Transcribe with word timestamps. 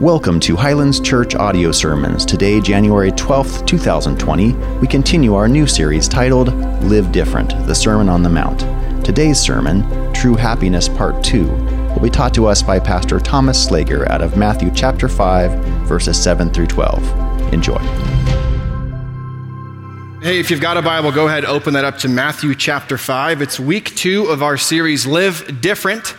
Welcome 0.00 0.40
to 0.40 0.56
Highlands 0.56 1.00
Church 1.00 1.34
Audio 1.34 1.72
Sermons. 1.72 2.26
Today, 2.26 2.60
January 2.60 3.10
12th, 3.12 3.66
2020, 3.66 4.52
we 4.78 4.86
continue 4.86 5.34
our 5.34 5.48
new 5.48 5.66
series 5.66 6.06
titled 6.06 6.52
Live 6.82 7.12
Different 7.12 7.48
The 7.66 7.74
Sermon 7.74 8.10
on 8.10 8.22
the 8.22 8.28
Mount. 8.28 8.60
Today's 9.02 9.40
sermon, 9.40 10.12
True 10.12 10.34
Happiness 10.34 10.86
Part 10.86 11.24
2, 11.24 11.46
will 11.46 12.00
be 12.00 12.10
taught 12.10 12.34
to 12.34 12.44
us 12.44 12.62
by 12.62 12.78
Pastor 12.78 13.18
Thomas 13.18 13.66
Slager 13.66 14.06
out 14.10 14.20
of 14.20 14.36
Matthew 14.36 14.70
chapter 14.70 15.08
5, 15.08 15.50
verses 15.86 16.22
7 16.22 16.50
through 16.50 16.66
12. 16.66 17.54
Enjoy. 17.54 17.78
Hey, 20.20 20.38
if 20.40 20.50
you've 20.50 20.60
got 20.60 20.76
a 20.76 20.82
Bible, 20.82 21.10
go 21.10 21.26
ahead, 21.26 21.44
and 21.44 21.52
open 21.52 21.72
that 21.72 21.86
up 21.86 21.96
to 22.00 22.08
Matthew 22.10 22.54
chapter 22.54 22.98
5. 22.98 23.40
It's 23.40 23.58
week 23.58 23.96
two 23.96 24.26
of 24.26 24.42
our 24.42 24.58
series, 24.58 25.06
Live 25.06 25.62
Different. 25.62 26.14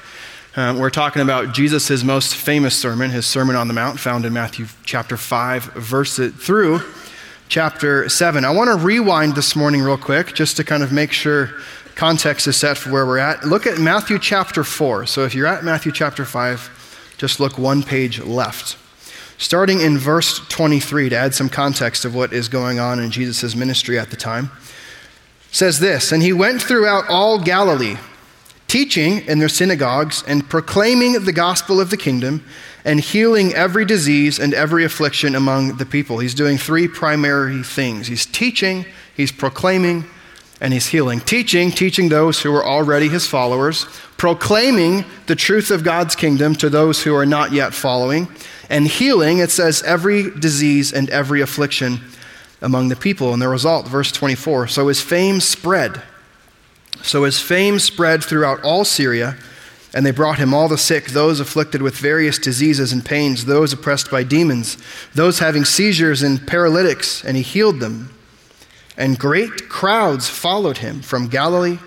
Um, 0.57 0.79
we're 0.79 0.89
talking 0.89 1.21
about 1.21 1.53
Jesus' 1.53 2.03
most 2.03 2.33
famous 2.35 2.75
sermon, 2.75 3.11
his 3.11 3.27
Sermon 3.27 3.55
on 3.55 3.67
the 3.67 3.75
Mount, 3.75 3.99
found 3.99 4.25
in 4.25 4.33
Matthew 4.33 4.65
chapter 4.85 5.15
5, 5.15 5.65
verse 5.75 6.17
through 6.17 6.81
chapter 7.47 8.09
7. 8.09 8.43
I 8.43 8.49
want 8.49 8.71
to 8.71 8.83
rewind 8.83 9.35
this 9.35 9.55
morning 9.55 9.83
real 9.83 9.99
quick 9.99 10.33
just 10.33 10.57
to 10.57 10.63
kind 10.63 10.81
of 10.81 10.91
make 10.91 11.11
sure 11.11 11.51
context 11.93 12.47
is 12.47 12.57
set 12.57 12.75
for 12.75 12.91
where 12.91 13.05
we're 13.05 13.19
at. 13.19 13.43
Look 13.43 13.67
at 13.67 13.77
Matthew 13.77 14.17
chapter 14.17 14.63
4. 14.63 15.05
So 15.05 15.25
if 15.25 15.35
you're 15.35 15.45
at 15.45 15.63
Matthew 15.63 15.91
chapter 15.91 16.25
5, 16.25 17.13
just 17.19 17.39
look 17.39 17.59
one 17.59 17.83
page 17.83 18.19
left. 18.19 18.79
Starting 19.37 19.79
in 19.79 19.99
verse 19.99 20.39
23 20.47 21.09
to 21.09 21.15
add 21.15 21.35
some 21.35 21.49
context 21.49 22.03
of 22.03 22.15
what 22.15 22.33
is 22.33 22.49
going 22.49 22.79
on 22.79 22.99
in 22.99 23.11
Jesus' 23.11 23.55
ministry 23.55 23.99
at 23.99 24.09
the 24.09 24.17
time, 24.17 24.49
says 25.51 25.79
this 25.79 26.11
And 26.11 26.23
he 26.23 26.33
went 26.33 26.63
throughout 26.63 27.07
all 27.09 27.37
Galilee 27.37 27.97
teaching 28.67 29.25
in 29.27 29.39
their 29.39 29.49
synagogues 29.49 30.23
and 30.27 30.47
proclaiming 30.49 31.13
the 31.23 31.31
gospel 31.31 31.79
of 31.79 31.89
the 31.89 31.97
kingdom 31.97 32.43
and 32.83 32.99
healing 32.99 33.53
every 33.53 33.85
disease 33.85 34.39
and 34.39 34.53
every 34.53 34.83
affliction 34.83 35.35
among 35.35 35.77
the 35.77 35.85
people. 35.85 36.19
He's 36.19 36.33
doing 36.33 36.57
three 36.57 36.87
primary 36.87 37.63
things 37.63 38.07
he's 38.07 38.25
teaching, 38.25 38.85
he's 39.15 39.31
proclaiming, 39.31 40.05
and 40.59 40.73
he's 40.73 40.87
healing. 40.87 41.19
Teaching, 41.19 41.71
teaching 41.71 42.09
those 42.09 42.41
who 42.41 42.53
are 42.53 42.65
already 42.65 43.09
his 43.09 43.27
followers, 43.27 43.85
proclaiming 44.17 45.05
the 45.27 45.35
truth 45.35 45.69
of 45.69 45.83
God's 45.83 46.15
kingdom 46.15 46.55
to 46.55 46.69
those 46.69 47.03
who 47.03 47.15
are 47.15 47.25
not 47.25 47.51
yet 47.51 47.73
following, 47.73 48.27
and 48.69 48.87
healing, 48.87 49.37
it 49.37 49.51
says, 49.51 49.83
every 49.83 50.31
disease 50.31 50.91
and 50.91 51.09
every 51.09 51.41
affliction 51.41 51.99
among 52.61 52.89
the 52.89 52.95
people. 52.95 53.33
And 53.33 53.41
the 53.41 53.47
result, 53.47 53.87
verse 53.87 54.11
24 54.11 54.67
so 54.67 54.87
his 54.87 55.01
fame 55.01 55.39
spread 55.39 56.01
so 57.03 57.23
his 57.23 57.39
fame 57.39 57.79
spread 57.79 58.23
throughout 58.23 58.63
all 58.63 58.85
Syria, 58.85 59.37
and 59.93 60.05
they 60.05 60.11
brought 60.11 60.37
him 60.37 60.53
all 60.53 60.67
the 60.67 60.77
sick, 60.77 61.07
those 61.07 61.39
afflicted 61.39 61.81
with 61.81 61.95
various 61.95 62.37
diseases 62.37 62.91
and 62.91 63.03
pains, 63.03 63.45
those 63.45 63.73
oppressed 63.73 64.11
by 64.11 64.23
demons, 64.23 64.77
those 65.15 65.39
having 65.39 65.65
seizures 65.65 66.21
and 66.21 66.45
paralytics, 66.45 67.23
and 67.23 67.37
he 67.37 67.43
healed 67.43 67.79
them. 67.79 68.13
And 68.97 69.17
great 69.17 69.69
crowds 69.69 70.27
followed 70.27 70.79
him 70.79 71.01
from 71.01 71.27
Galilee 71.27 71.79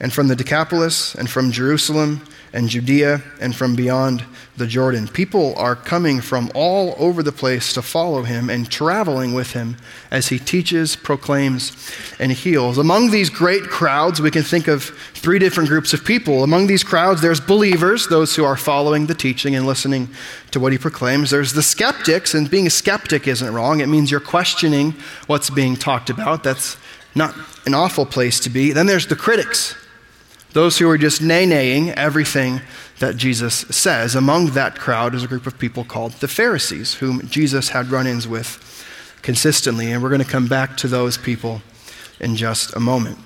and 0.00 0.12
from 0.12 0.28
the 0.28 0.36
Decapolis 0.36 1.14
and 1.14 1.28
from 1.28 1.50
Jerusalem 1.50 2.22
and 2.52 2.68
Judea 2.68 3.22
and 3.40 3.54
from 3.54 3.74
beyond 3.74 4.24
the 4.56 4.66
Jordan. 4.66 5.06
People 5.06 5.54
are 5.56 5.76
coming 5.76 6.20
from 6.20 6.50
all 6.54 6.94
over 6.98 7.22
the 7.22 7.32
place 7.32 7.72
to 7.74 7.82
follow 7.82 8.22
him 8.22 8.48
and 8.48 8.70
traveling 8.70 9.34
with 9.34 9.52
him 9.52 9.76
as 10.10 10.28
he 10.28 10.38
teaches, 10.38 10.96
proclaims, 10.96 11.92
and 12.18 12.32
heals. 12.32 12.78
Among 12.78 13.10
these 13.10 13.28
great 13.28 13.64
crowds, 13.64 14.20
we 14.20 14.30
can 14.30 14.42
think 14.42 14.66
of 14.66 14.84
three 15.14 15.38
different 15.38 15.68
groups 15.68 15.92
of 15.92 16.04
people. 16.04 16.42
Among 16.42 16.66
these 16.66 16.82
crowds, 16.82 17.20
there's 17.20 17.40
believers, 17.40 18.08
those 18.08 18.34
who 18.34 18.44
are 18.44 18.56
following 18.56 19.06
the 19.06 19.14
teaching 19.14 19.54
and 19.54 19.66
listening 19.66 20.08
to 20.50 20.60
what 20.60 20.72
he 20.72 20.78
proclaims. 20.78 21.30
There's 21.30 21.52
the 21.52 21.62
skeptics, 21.62 22.34
and 22.34 22.48
being 22.48 22.66
a 22.66 22.70
skeptic 22.70 23.28
isn't 23.28 23.52
wrong. 23.52 23.80
It 23.80 23.88
means 23.88 24.10
you're 24.10 24.20
questioning 24.20 24.94
what's 25.26 25.50
being 25.50 25.76
talked 25.76 26.08
about. 26.08 26.42
That's 26.44 26.76
not 27.14 27.34
an 27.66 27.74
awful 27.74 28.06
place 28.06 28.40
to 28.40 28.50
be. 28.50 28.72
Then 28.72 28.86
there's 28.86 29.06
the 29.06 29.16
critics 29.16 29.76
those 30.52 30.78
who 30.78 30.88
are 30.88 30.98
just 30.98 31.22
nay 31.22 31.46
naying 31.46 31.92
everything 31.94 32.60
that 32.98 33.16
Jesus 33.16 33.54
says. 33.54 34.14
Among 34.14 34.46
that 34.52 34.78
crowd 34.78 35.14
is 35.14 35.22
a 35.22 35.28
group 35.28 35.46
of 35.46 35.58
people 35.58 35.84
called 35.84 36.12
the 36.12 36.28
Pharisees, 36.28 36.94
whom 36.94 37.26
Jesus 37.28 37.70
had 37.70 37.90
run 37.90 38.06
ins 38.06 38.26
with 38.26 38.64
consistently. 39.22 39.92
And 39.92 40.02
we're 40.02 40.08
going 40.08 40.24
to 40.24 40.30
come 40.30 40.48
back 40.48 40.76
to 40.78 40.88
those 40.88 41.16
people 41.16 41.62
in 42.20 42.36
just 42.36 42.74
a 42.74 42.80
moment. 42.80 43.18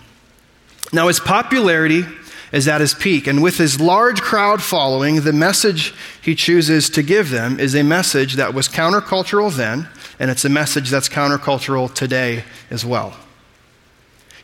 Now, 0.92 1.08
his 1.08 1.20
popularity 1.20 2.04
is 2.52 2.68
at 2.68 2.82
his 2.82 2.92
peak, 2.92 3.26
and 3.26 3.42
with 3.42 3.56
his 3.56 3.80
large 3.80 4.20
crowd 4.20 4.62
following, 4.62 5.22
the 5.22 5.32
message 5.32 5.94
he 6.20 6.34
chooses 6.34 6.90
to 6.90 7.02
give 7.02 7.30
them 7.30 7.58
is 7.58 7.74
a 7.74 7.82
message 7.82 8.34
that 8.34 8.52
was 8.52 8.68
countercultural 8.68 9.54
then, 9.56 9.88
and 10.18 10.30
it's 10.30 10.44
a 10.44 10.50
message 10.50 10.90
that's 10.90 11.08
countercultural 11.08 11.92
today 11.92 12.44
as 12.70 12.84
well. 12.84 13.16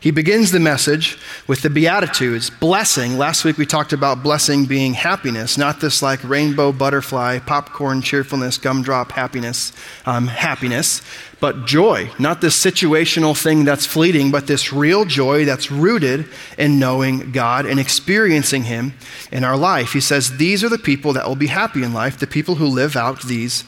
He 0.01 0.11
begins 0.11 0.51
the 0.51 0.61
message 0.61 1.17
with 1.45 1.61
the 1.61 1.69
Beatitudes, 1.69 2.49
blessing. 2.49 3.17
Last 3.17 3.43
week 3.43 3.57
we 3.57 3.65
talked 3.65 3.91
about 3.91 4.23
blessing 4.23 4.63
being 4.63 4.93
happiness, 4.93 5.57
not 5.57 5.81
this 5.81 6.01
like 6.01 6.23
rainbow 6.23 6.71
butterfly, 6.71 7.39
popcorn, 7.39 8.01
cheerfulness, 8.01 8.57
gumdrop 8.57 9.11
happiness, 9.11 9.73
um, 10.05 10.27
happiness, 10.27 11.01
but 11.41 11.65
joy, 11.65 12.09
not 12.17 12.39
this 12.39 12.57
situational 12.57 13.37
thing 13.37 13.65
that's 13.65 13.85
fleeting, 13.85 14.31
but 14.31 14.47
this 14.47 14.71
real 14.71 15.03
joy 15.03 15.43
that's 15.43 15.69
rooted 15.69 16.27
in 16.57 16.79
knowing 16.79 17.33
God 17.33 17.65
and 17.65 17.77
experiencing 17.77 18.63
Him 18.63 18.93
in 19.33 19.43
our 19.43 19.57
life. 19.57 19.91
He 19.91 20.01
says, 20.01 20.37
These 20.37 20.63
are 20.63 20.69
the 20.69 20.77
people 20.77 21.11
that 21.13 21.27
will 21.27 21.35
be 21.35 21.47
happy 21.47 21.83
in 21.83 21.93
life, 21.93 22.17
the 22.17 22.27
people 22.27 22.55
who 22.55 22.67
live 22.67 22.95
out 22.95 23.23
these 23.23 23.65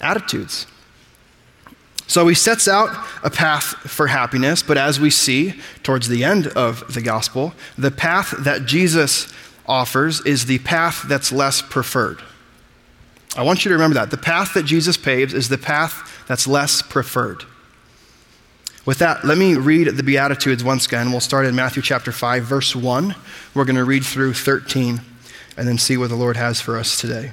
attitudes. 0.00 0.66
So 2.06 2.28
he 2.28 2.34
sets 2.34 2.68
out 2.68 2.90
a 3.22 3.30
path 3.30 3.64
for 3.64 4.08
happiness, 4.08 4.62
but 4.62 4.76
as 4.76 5.00
we 5.00 5.10
see 5.10 5.54
towards 5.82 6.08
the 6.08 6.22
end 6.22 6.48
of 6.48 6.92
the 6.92 7.00
gospel, 7.00 7.54
the 7.78 7.90
path 7.90 8.34
that 8.40 8.66
Jesus 8.66 9.32
offers 9.66 10.20
is 10.26 10.46
the 10.46 10.58
path 10.58 11.04
that's 11.08 11.32
less 11.32 11.62
preferred. 11.62 12.20
I 13.36 13.42
want 13.42 13.64
you 13.64 13.70
to 13.70 13.74
remember 13.74 13.94
that. 13.94 14.10
The 14.10 14.18
path 14.18 14.54
that 14.54 14.64
Jesus 14.64 14.96
paves 14.96 15.34
is 15.34 15.48
the 15.48 15.58
path 15.58 16.24
that's 16.28 16.46
less 16.46 16.82
preferred. 16.82 17.44
With 18.86 18.98
that, 18.98 19.24
let 19.24 19.38
me 19.38 19.54
read 19.54 19.88
the 19.96 20.02
Beatitudes 20.02 20.62
once 20.62 20.86
again. 20.86 21.10
We'll 21.10 21.20
start 21.20 21.46
in 21.46 21.54
Matthew 21.54 21.82
chapter 21.82 22.12
5, 22.12 22.44
verse 22.44 22.76
1. 22.76 23.14
We're 23.54 23.64
going 23.64 23.76
to 23.76 23.84
read 23.84 24.04
through 24.04 24.34
13 24.34 25.00
and 25.56 25.66
then 25.66 25.78
see 25.78 25.96
what 25.96 26.10
the 26.10 26.16
Lord 26.16 26.36
has 26.36 26.60
for 26.60 26.76
us 26.76 27.00
today. 27.00 27.32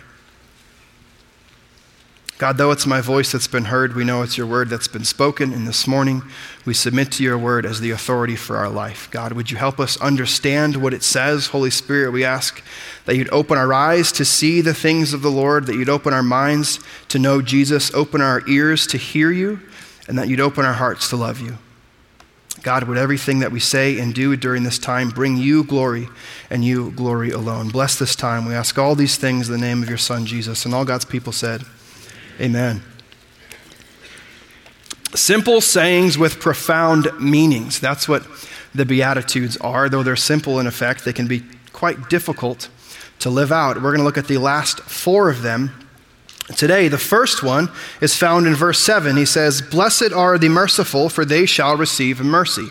God, 2.41 2.57
though 2.57 2.71
it's 2.71 2.87
my 2.87 3.01
voice 3.01 3.31
that's 3.31 3.45
been 3.45 3.65
heard, 3.65 3.93
we 3.93 4.03
know 4.03 4.23
it's 4.23 4.35
your 4.35 4.47
word 4.47 4.67
that's 4.67 4.87
been 4.87 5.05
spoken. 5.05 5.53
And 5.53 5.67
this 5.67 5.85
morning, 5.85 6.23
we 6.65 6.73
submit 6.73 7.11
to 7.11 7.23
your 7.23 7.37
word 7.37 7.67
as 7.67 7.79
the 7.79 7.91
authority 7.91 8.35
for 8.35 8.57
our 8.57 8.67
life. 8.67 9.07
God, 9.11 9.33
would 9.33 9.51
you 9.51 9.57
help 9.57 9.79
us 9.79 9.95
understand 10.01 10.75
what 10.77 10.91
it 10.91 11.03
says? 11.03 11.45
Holy 11.45 11.69
Spirit, 11.69 12.09
we 12.09 12.25
ask 12.25 12.63
that 13.05 13.15
you'd 13.15 13.31
open 13.31 13.59
our 13.59 13.71
eyes 13.71 14.11
to 14.13 14.25
see 14.25 14.59
the 14.59 14.73
things 14.73 15.13
of 15.13 15.21
the 15.21 15.29
Lord, 15.29 15.67
that 15.67 15.75
you'd 15.75 15.87
open 15.87 16.15
our 16.15 16.23
minds 16.23 16.79
to 17.09 17.19
know 17.19 17.43
Jesus, 17.43 17.93
open 17.93 18.21
our 18.21 18.41
ears 18.49 18.87
to 18.87 18.97
hear 18.97 19.29
you, 19.29 19.59
and 20.07 20.17
that 20.17 20.27
you'd 20.27 20.39
open 20.39 20.65
our 20.65 20.73
hearts 20.73 21.11
to 21.11 21.17
love 21.17 21.39
you. 21.39 21.59
God, 22.63 22.85
would 22.85 22.97
everything 22.97 23.37
that 23.41 23.51
we 23.51 23.59
say 23.59 23.99
and 23.99 24.15
do 24.15 24.35
during 24.35 24.63
this 24.63 24.79
time 24.79 25.09
bring 25.09 25.37
you 25.37 25.63
glory 25.63 26.09
and 26.49 26.65
you 26.65 26.89
glory 26.89 27.29
alone. 27.29 27.69
Bless 27.69 27.99
this 27.99 28.15
time. 28.15 28.47
We 28.47 28.55
ask 28.55 28.79
all 28.79 28.95
these 28.95 29.17
things 29.17 29.47
in 29.47 29.53
the 29.53 29.61
name 29.61 29.83
of 29.83 29.89
your 29.89 29.99
Son, 29.99 30.25
Jesus. 30.25 30.65
And 30.65 30.73
all 30.73 30.85
God's 30.85 31.05
people 31.05 31.33
said, 31.33 31.61
Amen. 32.39 32.81
Simple 35.13 35.59
sayings 35.59 36.17
with 36.17 36.39
profound 36.39 37.09
meanings. 37.19 37.79
That's 37.79 38.07
what 38.07 38.25
the 38.73 38.85
Beatitudes 38.85 39.57
are. 39.57 39.89
Though 39.89 40.03
they're 40.03 40.15
simple 40.15 40.59
in 40.59 40.67
effect, 40.67 41.03
they 41.03 41.13
can 41.13 41.27
be 41.27 41.43
quite 41.73 42.09
difficult 42.09 42.69
to 43.19 43.29
live 43.29 43.51
out. 43.51 43.75
We're 43.75 43.91
going 43.91 43.97
to 43.97 44.03
look 44.03 44.17
at 44.17 44.27
the 44.27 44.37
last 44.37 44.79
four 44.81 45.29
of 45.29 45.41
them 45.41 45.71
today. 46.55 46.87
The 46.87 46.97
first 46.97 47.43
one 47.43 47.69
is 47.99 48.15
found 48.15 48.47
in 48.47 48.55
verse 48.55 48.79
7. 48.79 49.17
He 49.17 49.25
says, 49.25 49.61
Blessed 49.61 50.13
are 50.13 50.37
the 50.37 50.49
merciful, 50.49 51.09
for 51.09 51.25
they 51.25 51.45
shall 51.45 51.75
receive 51.75 52.21
mercy. 52.21 52.67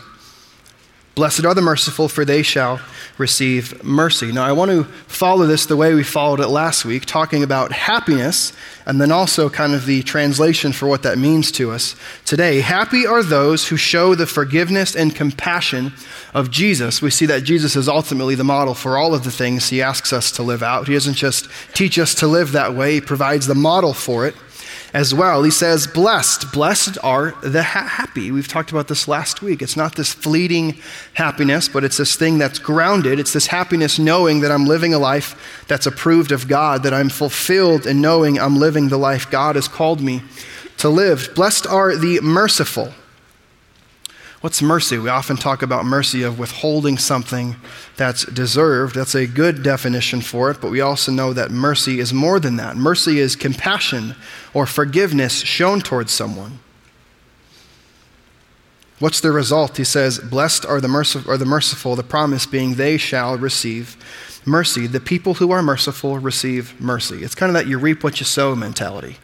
Blessed 1.13 1.43
are 1.43 1.53
the 1.53 1.61
merciful, 1.61 2.07
for 2.07 2.23
they 2.23 2.41
shall 2.41 2.79
receive 3.17 3.83
mercy. 3.83 4.31
Now, 4.31 4.45
I 4.45 4.53
want 4.53 4.71
to 4.71 4.85
follow 5.07 5.45
this 5.45 5.65
the 5.65 5.75
way 5.75 5.93
we 5.93 6.03
followed 6.03 6.39
it 6.39 6.47
last 6.47 6.85
week, 6.85 7.05
talking 7.05 7.43
about 7.43 7.73
happiness, 7.73 8.53
and 8.85 8.99
then 8.99 9.11
also 9.11 9.49
kind 9.49 9.73
of 9.73 9.85
the 9.85 10.03
translation 10.03 10.71
for 10.71 10.87
what 10.87 11.03
that 11.03 11.17
means 11.17 11.51
to 11.53 11.71
us 11.71 11.97
today. 12.23 12.61
Happy 12.61 13.05
are 13.05 13.23
those 13.23 13.67
who 13.67 13.75
show 13.75 14.15
the 14.15 14.25
forgiveness 14.25 14.95
and 14.95 15.13
compassion 15.13 15.91
of 16.33 16.49
Jesus. 16.49 17.01
We 17.01 17.11
see 17.11 17.25
that 17.25 17.43
Jesus 17.43 17.75
is 17.75 17.89
ultimately 17.89 18.35
the 18.35 18.45
model 18.45 18.73
for 18.73 18.97
all 18.97 19.13
of 19.13 19.25
the 19.25 19.31
things 19.31 19.67
he 19.67 19.81
asks 19.81 20.13
us 20.13 20.31
to 20.33 20.43
live 20.43 20.63
out. 20.63 20.87
He 20.87 20.93
doesn't 20.93 21.15
just 21.15 21.49
teach 21.73 21.99
us 21.99 22.15
to 22.15 22.27
live 22.27 22.53
that 22.53 22.73
way, 22.73 22.95
he 22.95 23.01
provides 23.01 23.47
the 23.47 23.55
model 23.55 23.93
for 23.93 24.25
it 24.25 24.35
as 24.93 25.13
well. 25.13 25.43
He 25.43 25.51
says, 25.51 25.87
Blessed, 25.87 26.51
blessed 26.51 26.97
are 27.03 27.31
the 27.41 27.63
ha- 27.63 27.87
happy. 27.87 28.31
We've 28.31 28.47
talked 28.47 28.71
about 28.71 28.87
this 28.87 29.07
last 29.07 29.41
week. 29.41 29.61
It's 29.61 29.77
not 29.77 29.95
this 29.95 30.13
fleeting 30.13 30.77
happiness, 31.13 31.69
but 31.69 31.83
it's 31.83 31.97
this 31.97 32.15
thing 32.15 32.37
that's 32.37 32.59
grounded. 32.59 33.19
It's 33.19 33.33
this 33.33 33.47
happiness 33.47 33.99
knowing 33.99 34.41
that 34.41 34.51
I'm 34.51 34.65
living 34.65 34.93
a 34.93 34.99
life 34.99 35.65
that's 35.67 35.85
approved 35.85 36.31
of 36.31 36.47
God, 36.47 36.83
that 36.83 36.93
I'm 36.93 37.09
fulfilled 37.09 37.85
in 37.85 38.01
knowing 38.01 38.39
I'm 38.39 38.57
living 38.57 38.89
the 38.89 38.97
life 38.97 39.29
God 39.29 39.55
has 39.55 39.67
called 39.67 40.01
me 40.01 40.21
to 40.77 40.89
live. 40.89 41.29
Blessed 41.35 41.67
are 41.67 41.95
the 41.95 42.19
merciful. 42.21 42.93
What's 44.41 44.59
mercy? 44.63 44.97
We 44.97 45.09
often 45.09 45.37
talk 45.37 45.61
about 45.61 45.85
mercy 45.85 46.23
of 46.23 46.39
withholding 46.39 46.97
something 46.97 47.57
that's 47.95 48.25
deserved. 48.25 48.95
That's 48.95 49.13
a 49.13 49.27
good 49.27 49.61
definition 49.61 50.21
for 50.21 50.49
it, 50.49 50.59
but 50.59 50.71
we 50.71 50.81
also 50.81 51.11
know 51.11 51.31
that 51.31 51.51
mercy 51.51 51.99
is 51.99 52.11
more 52.11 52.39
than 52.39 52.55
that. 52.55 52.75
Mercy 52.75 53.19
is 53.19 53.35
compassion 53.35 54.15
or 54.51 54.65
forgiveness 54.65 55.41
shown 55.41 55.79
towards 55.79 56.11
someone. 56.11 56.59
What's 58.97 59.21
the 59.21 59.31
result? 59.31 59.77
He 59.77 59.83
says, 59.83 60.17
Blessed 60.17 60.65
are 60.65 60.81
the, 60.81 60.87
merciful, 60.87 61.31
are 61.31 61.37
the 61.37 61.45
merciful, 61.45 61.95
the 61.95 62.03
promise 62.03 62.47
being 62.47 62.75
they 62.75 62.97
shall 62.97 63.37
receive 63.37 63.95
mercy. 64.43 64.87
The 64.87 64.99
people 64.99 65.35
who 65.35 65.51
are 65.51 65.61
merciful 65.61 66.17
receive 66.17 66.79
mercy. 66.81 67.23
It's 67.23 67.35
kind 67.35 67.51
of 67.51 67.53
that 67.53 67.67
you 67.67 67.77
reap 67.77 68.03
what 68.03 68.19
you 68.19 68.25
sow 68.25 68.55
mentality, 68.55 69.17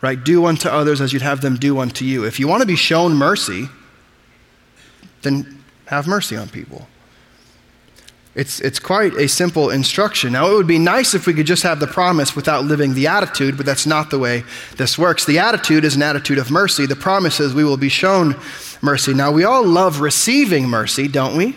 right? 0.00 0.22
Do 0.22 0.46
unto 0.46 0.68
others 0.68 1.00
as 1.00 1.12
you'd 1.12 1.22
have 1.22 1.40
them 1.40 1.56
do 1.56 1.80
unto 1.80 2.04
you. 2.04 2.24
If 2.24 2.38
you 2.38 2.46
want 2.46 2.60
to 2.62 2.66
be 2.66 2.76
shown 2.76 3.14
mercy, 3.14 3.68
then 5.22 5.62
have 5.86 6.06
mercy 6.06 6.36
on 6.36 6.48
people. 6.48 6.86
It's, 8.34 8.60
it's 8.60 8.78
quite 8.78 9.12
a 9.14 9.28
simple 9.28 9.68
instruction. 9.68 10.32
Now, 10.32 10.50
it 10.50 10.54
would 10.54 10.66
be 10.66 10.78
nice 10.78 11.12
if 11.12 11.26
we 11.26 11.34
could 11.34 11.44
just 11.44 11.62
have 11.64 11.80
the 11.80 11.86
promise 11.86 12.34
without 12.34 12.64
living 12.64 12.94
the 12.94 13.06
attitude, 13.06 13.58
but 13.58 13.66
that's 13.66 13.84
not 13.84 14.08
the 14.08 14.18
way 14.18 14.44
this 14.78 14.98
works. 14.98 15.26
The 15.26 15.38
attitude 15.38 15.84
is 15.84 15.96
an 15.96 16.02
attitude 16.02 16.38
of 16.38 16.50
mercy. 16.50 16.86
The 16.86 16.96
promise 16.96 17.40
is 17.40 17.52
we 17.52 17.64
will 17.64 17.76
be 17.76 17.90
shown 17.90 18.40
mercy. 18.80 19.12
Now, 19.12 19.30
we 19.32 19.44
all 19.44 19.66
love 19.66 20.00
receiving 20.00 20.66
mercy, 20.66 21.08
don't 21.08 21.36
we? 21.36 21.56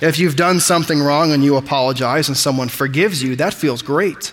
If 0.00 0.18
you've 0.18 0.36
done 0.36 0.60
something 0.60 1.00
wrong 1.00 1.32
and 1.32 1.44
you 1.44 1.56
apologize 1.56 2.28
and 2.28 2.36
someone 2.36 2.68
forgives 2.68 3.22
you, 3.22 3.36
that 3.36 3.52
feels 3.52 3.82
great. 3.82 4.32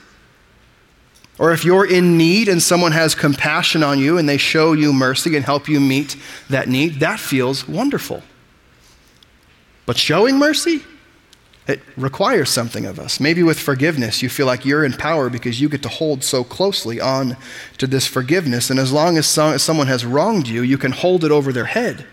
Or 1.44 1.51
if 1.51 1.66
you're 1.66 1.86
in 1.86 2.18
need 2.18 2.48
and 2.48 2.63
someone 2.63 2.94
has 2.94 3.16
compassion 3.16 3.84
on 3.84 4.00
you 4.00 4.18
and 4.18 4.30
they 4.30 4.38
show 4.38 4.72
you 4.72 4.94
mercy 4.94 5.36
and 5.36 5.44
help 5.44 5.68
you 5.68 5.81
meet 5.81 6.16
that 6.50 6.69
need, 6.69 7.01
that 7.01 7.19
feels 7.19 7.68
wonderful. 7.68 8.24
But 9.86 9.98
showing 9.98 10.38
mercy, 10.38 10.84
it 11.68 11.81
requires 11.98 12.50
something 12.50 12.86
of 12.86 12.98
us. 12.98 13.19
Maybe 13.19 13.44
with 13.44 13.60
forgiveness, 13.60 14.24
you 14.24 14.30
feel 14.30 14.45
like 14.45 14.63
you're 14.63 14.86
in 14.86 14.94
power 14.94 15.30
because 15.30 15.60
you 15.60 15.68
get 15.68 15.84
to 15.84 15.90
hold 15.90 16.24
so 16.24 16.45
closely 16.45 17.01
on 17.01 17.36
to 17.78 17.88
this 17.88 18.07
forgiveness. 18.07 18.69
And 18.69 18.80
as 18.80 18.94
long 18.94 19.18
as 19.18 19.28
someone 19.28 19.88
has 19.88 20.06
wronged 20.06 20.48
you, 20.48 20.62
you 20.62 20.78
can 20.78 20.94
hold 20.94 21.25
it 21.25 21.31
over 21.31 21.51
their 21.51 21.66
head. 21.66 22.06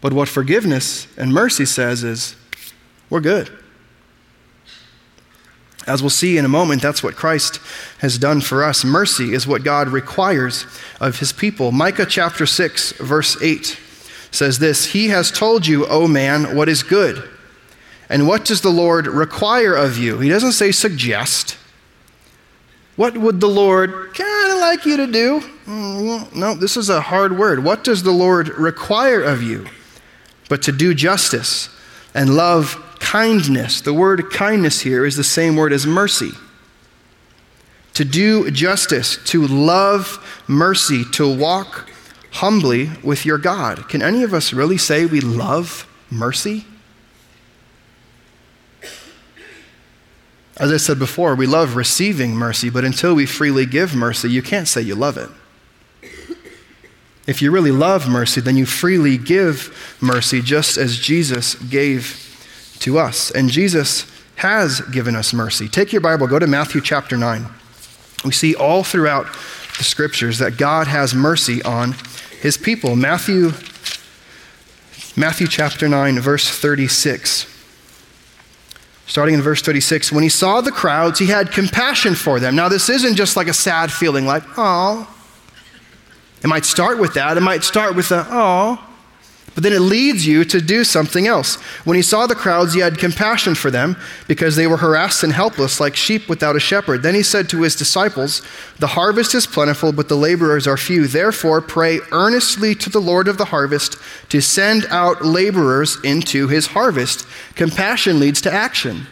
But 0.00 0.14
what 0.14 0.28
forgiveness 0.28 1.06
and 1.18 1.34
mercy 1.34 1.66
says 1.66 2.02
is, 2.02 2.34
we're 3.10 3.20
good. 3.20 3.50
As 5.86 6.02
we'll 6.02 6.10
see 6.10 6.38
in 6.38 6.44
a 6.44 6.48
moment, 6.48 6.80
that's 6.80 7.02
what 7.02 7.16
Christ 7.16 7.60
has 7.98 8.16
done 8.16 8.40
for 8.40 8.64
us. 8.64 8.84
Mercy 8.84 9.34
is 9.34 9.46
what 9.46 9.64
God 9.64 9.88
requires 9.88 10.66
of 11.00 11.18
his 11.18 11.32
people. 11.32 11.72
Micah 11.72 12.06
chapter 12.06 12.46
6, 12.46 12.92
verse 12.92 13.40
8 13.42 13.78
says 14.30 14.58
this 14.58 14.92
He 14.92 15.08
has 15.08 15.30
told 15.30 15.66
you, 15.66 15.86
O 15.86 16.08
man, 16.08 16.56
what 16.56 16.68
is 16.68 16.82
good. 16.82 17.28
And 18.08 18.26
what 18.26 18.44
does 18.44 18.60
the 18.60 18.70
Lord 18.70 19.06
require 19.06 19.74
of 19.74 19.98
you? 19.98 20.18
He 20.18 20.28
doesn't 20.28 20.52
say 20.52 20.72
suggest. 20.72 21.56
What 22.96 23.16
would 23.18 23.40
the 23.40 23.48
Lord 23.48 24.14
kind 24.14 24.52
of 24.52 24.58
like 24.58 24.84
you 24.84 24.96
to 24.98 25.06
do? 25.06 25.40
Mm, 25.66 26.34
no, 26.34 26.54
this 26.54 26.76
is 26.76 26.88
a 26.88 27.00
hard 27.00 27.36
word. 27.36 27.64
What 27.64 27.82
does 27.82 28.02
the 28.02 28.12
Lord 28.12 28.50
require 28.50 29.22
of 29.22 29.42
you? 29.42 29.66
But 30.48 30.62
to 30.62 30.72
do 30.72 30.94
justice 30.94 31.68
and 32.14 32.36
love 32.36 32.80
kindness. 33.04 33.82
The 33.82 33.92
word 33.92 34.30
kindness 34.30 34.80
here 34.80 35.04
is 35.04 35.16
the 35.16 35.22
same 35.22 35.56
word 35.56 35.74
as 35.74 35.86
mercy. 35.86 36.32
To 37.92 38.04
do 38.04 38.50
justice, 38.50 39.18
to 39.26 39.46
love 39.46 40.42
mercy, 40.48 41.04
to 41.12 41.32
walk 41.32 41.90
humbly 42.32 42.90
with 43.02 43.26
your 43.26 43.36
God. 43.36 43.88
Can 43.90 44.02
any 44.02 44.22
of 44.22 44.32
us 44.32 44.54
really 44.54 44.78
say 44.78 45.04
we 45.04 45.20
love 45.20 45.86
mercy? 46.10 46.64
As 50.56 50.72
I 50.72 50.78
said 50.78 50.98
before, 50.98 51.34
we 51.34 51.46
love 51.46 51.76
receiving 51.76 52.34
mercy, 52.34 52.70
but 52.70 52.84
until 52.84 53.14
we 53.14 53.26
freely 53.26 53.66
give 53.66 53.94
mercy, 53.94 54.30
you 54.30 54.40
can't 54.40 54.66
say 54.66 54.80
you 54.80 54.94
love 54.94 55.18
it. 55.18 55.28
If 57.26 57.42
you 57.42 57.50
really 57.50 57.70
love 57.70 58.08
mercy, 58.08 58.40
then 58.40 58.56
you 58.56 58.64
freely 58.64 59.18
give 59.18 59.96
mercy 60.00 60.40
just 60.40 60.78
as 60.78 60.98
Jesus 60.98 61.54
gave 61.54 62.33
to 62.84 62.98
us. 62.98 63.30
And 63.30 63.50
Jesus 63.50 64.10
has 64.36 64.80
given 64.80 65.16
us 65.16 65.32
mercy. 65.32 65.68
Take 65.68 65.92
your 65.92 66.00
Bible, 66.00 66.26
go 66.26 66.38
to 66.38 66.46
Matthew 66.46 66.80
chapter 66.80 67.16
9. 67.16 67.46
We 68.24 68.32
see 68.32 68.54
all 68.54 68.84
throughout 68.84 69.26
the 69.78 69.84
scriptures 69.84 70.38
that 70.38 70.56
God 70.56 70.86
has 70.86 71.14
mercy 71.14 71.62
on 71.62 71.94
his 72.40 72.56
people. 72.56 72.96
Matthew 72.96 73.52
Matthew 75.16 75.46
chapter 75.46 75.88
9 75.88 76.18
verse 76.20 76.48
36. 76.48 77.50
Starting 79.06 79.34
in 79.34 79.42
verse 79.42 79.60
36, 79.62 80.10
when 80.12 80.22
he 80.22 80.28
saw 80.28 80.60
the 80.60 80.72
crowds, 80.72 81.18
he 81.18 81.26
had 81.26 81.52
compassion 81.52 82.14
for 82.14 82.40
them. 82.40 82.56
Now, 82.56 82.70
this 82.70 82.88
isn't 82.88 83.16
just 83.16 83.36
like 83.36 83.48
a 83.48 83.52
sad 83.52 83.92
feeling, 83.92 84.24
like, 84.24 84.42
oh. 84.56 85.06
It 86.42 86.46
might 86.46 86.64
start 86.64 86.98
with 86.98 87.14
that. 87.14 87.36
It 87.36 87.42
might 87.42 87.64
start 87.64 87.94
with 87.94 88.10
a, 88.12 88.26
oh. 88.30 88.82
But 89.54 89.62
then 89.62 89.72
it 89.72 89.80
leads 89.80 90.26
you 90.26 90.44
to 90.46 90.60
do 90.60 90.82
something 90.82 91.28
else. 91.28 91.54
When 91.84 91.94
he 91.94 92.02
saw 92.02 92.26
the 92.26 92.34
crowds, 92.34 92.74
he 92.74 92.80
had 92.80 92.98
compassion 92.98 93.54
for 93.54 93.70
them 93.70 93.96
because 94.26 94.56
they 94.56 94.66
were 94.66 94.78
harassed 94.78 95.22
and 95.22 95.32
helpless 95.32 95.78
like 95.78 95.94
sheep 95.94 96.28
without 96.28 96.56
a 96.56 96.60
shepherd. 96.60 97.02
Then 97.02 97.14
he 97.14 97.22
said 97.22 97.48
to 97.50 97.62
his 97.62 97.76
disciples, 97.76 98.42
The 98.80 98.88
harvest 98.88 99.32
is 99.32 99.46
plentiful, 99.46 99.92
but 99.92 100.08
the 100.08 100.16
laborers 100.16 100.66
are 100.66 100.76
few. 100.76 101.06
Therefore, 101.06 101.60
pray 101.60 102.00
earnestly 102.10 102.74
to 102.74 102.90
the 102.90 103.00
Lord 103.00 103.28
of 103.28 103.38
the 103.38 103.46
harvest 103.46 103.96
to 104.30 104.40
send 104.40 104.86
out 104.86 105.24
laborers 105.24 105.98
into 106.02 106.48
his 106.48 106.68
harvest. 106.68 107.24
Compassion 107.54 108.18
leads 108.18 108.40
to 108.40 108.52
action. 108.52 109.06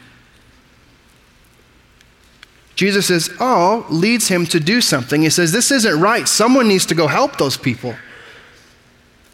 Jesus' 2.75 3.31
oh 3.39 3.87
leads 3.91 4.27
him 4.27 4.45
to 4.47 4.59
do 4.59 4.81
something. 4.81 5.23
He 5.23 5.31
says, 5.31 5.53
This 5.53 5.71
isn't 5.71 6.01
right. 6.01 6.27
Someone 6.27 6.67
needs 6.67 6.87
to 6.87 6.97
go 6.97 7.07
help 7.07 7.39
those 7.39 7.57
people. 7.57 7.95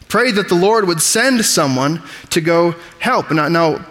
Pray 0.09 0.31
that 0.31 0.49
the 0.49 0.55
Lord 0.55 0.87
would 0.87 1.01
send 1.01 1.45
someone 1.45 2.01
to 2.31 2.41
go 2.41 2.75
help. 2.99 3.31
Now, 3.31 3.47
now, 3.47 3.85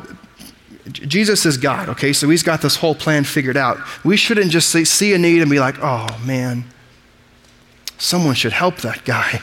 Jesus 0.91 1.47
is 1.47 1.57
God, 1.57 1.89
okay? 1.91 2.13
So 2.13 2.29
he's 2.29 2.43
got 2.43 2.61
this 2.61 2.77
whole 2.77 2.95
plan 2.95 3.25
figured 3.25 3.57
out. 3.57 3.79
We 4.05 4.17
shouldn't 4.17 4.51
just 4.51 4.69
see, 4.69 4.85
see 4.85 5.15
a 5.15 5.19
need 5.19 5.41
and 5.41 5.51
be 5.51 5.61
like, 5.61 5.77
oh 5.81 6.07
man, 6.27 6.65
someone 7.99 8.35
should 8.35 8.53
help 8.53 8.79
that 8.79 9.05
guy. 9.05 9.41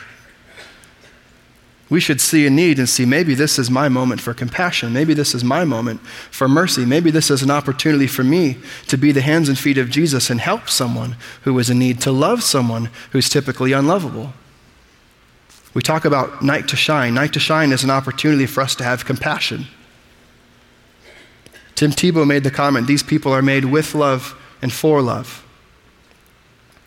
We 1.90 2.00
should 2.00 2.20
see 2.20 2.48
a 2.48 2.50
need 2.50 2.80
and 2.80 2.90
see 2.90 3.06
maybe 3.06 3.36
this 3.36 3.58
is 3.60 3.70
my 3.70 3.90
moment 3.90 4.20
for 4.20 4.34
compassion. 4.34 4.92
Maybe 4.92 5.14
this 5.14 5.36
is 5.36 5.44
my 5.44 5.64
moment 5.64 6.02
for 6.32 6.50
mercy. 6.50 6.84
Maybe 6.84 7.12
this 7.12 7.30
is 7.30 7.44
an 7.44 7.52
opportunity 7.52 8.08
for 8.08 8.24
me 8.24 8.58
to 8.88 8.98
be 8.98 9.12
the 9.12 9.22
hands 9.22 9.48
and 9.50 9.58
feet 9.58 9.78
of 9.78 9.92
Jesus 9.92 10.30
and 10.32 10.42
help 10.42 10.68
someone 10.68 11.16
who 11.44 11.58
is 11.60 11.70
in 11.70 11.80
need, 11.80 12.02
to 12.02 12.12
love 12.12 12.44
someone 12.44 12.90
who's 13.12 13.30
typically 13.30 13.72
unlovable. 13.72 14.34
We 15.76 15.82
talk 15.82 16.06
about 16.06 16.42
night 16.42 16.70
to 16.70 16.78
shine. 16.78 17.14
Night 17.14 17.34
to 17.34 17.40
shine 17.40 17.72
is 17.72 17.84
an 17.84 17.92
opportunity 17.92 18.46
for 18.46 18.62
us 18.62 18.76
to 18.76 18.84
have 18.84 19.06
compassion. 19.06 19.68
Tim 21.76 21.92
Tebow 21.92 22.26
made 22.26 22.46
the 22.46 22.50
comment 22.50 22.88
these 22.88 23.04
people 23.04 23.34
are 23.34 23.42
made 23.42 23.66
with 23.66 23.94
love 23.94 24.40
and 24.62 24.72
for 24.72 25.02
love. 25.02 25.46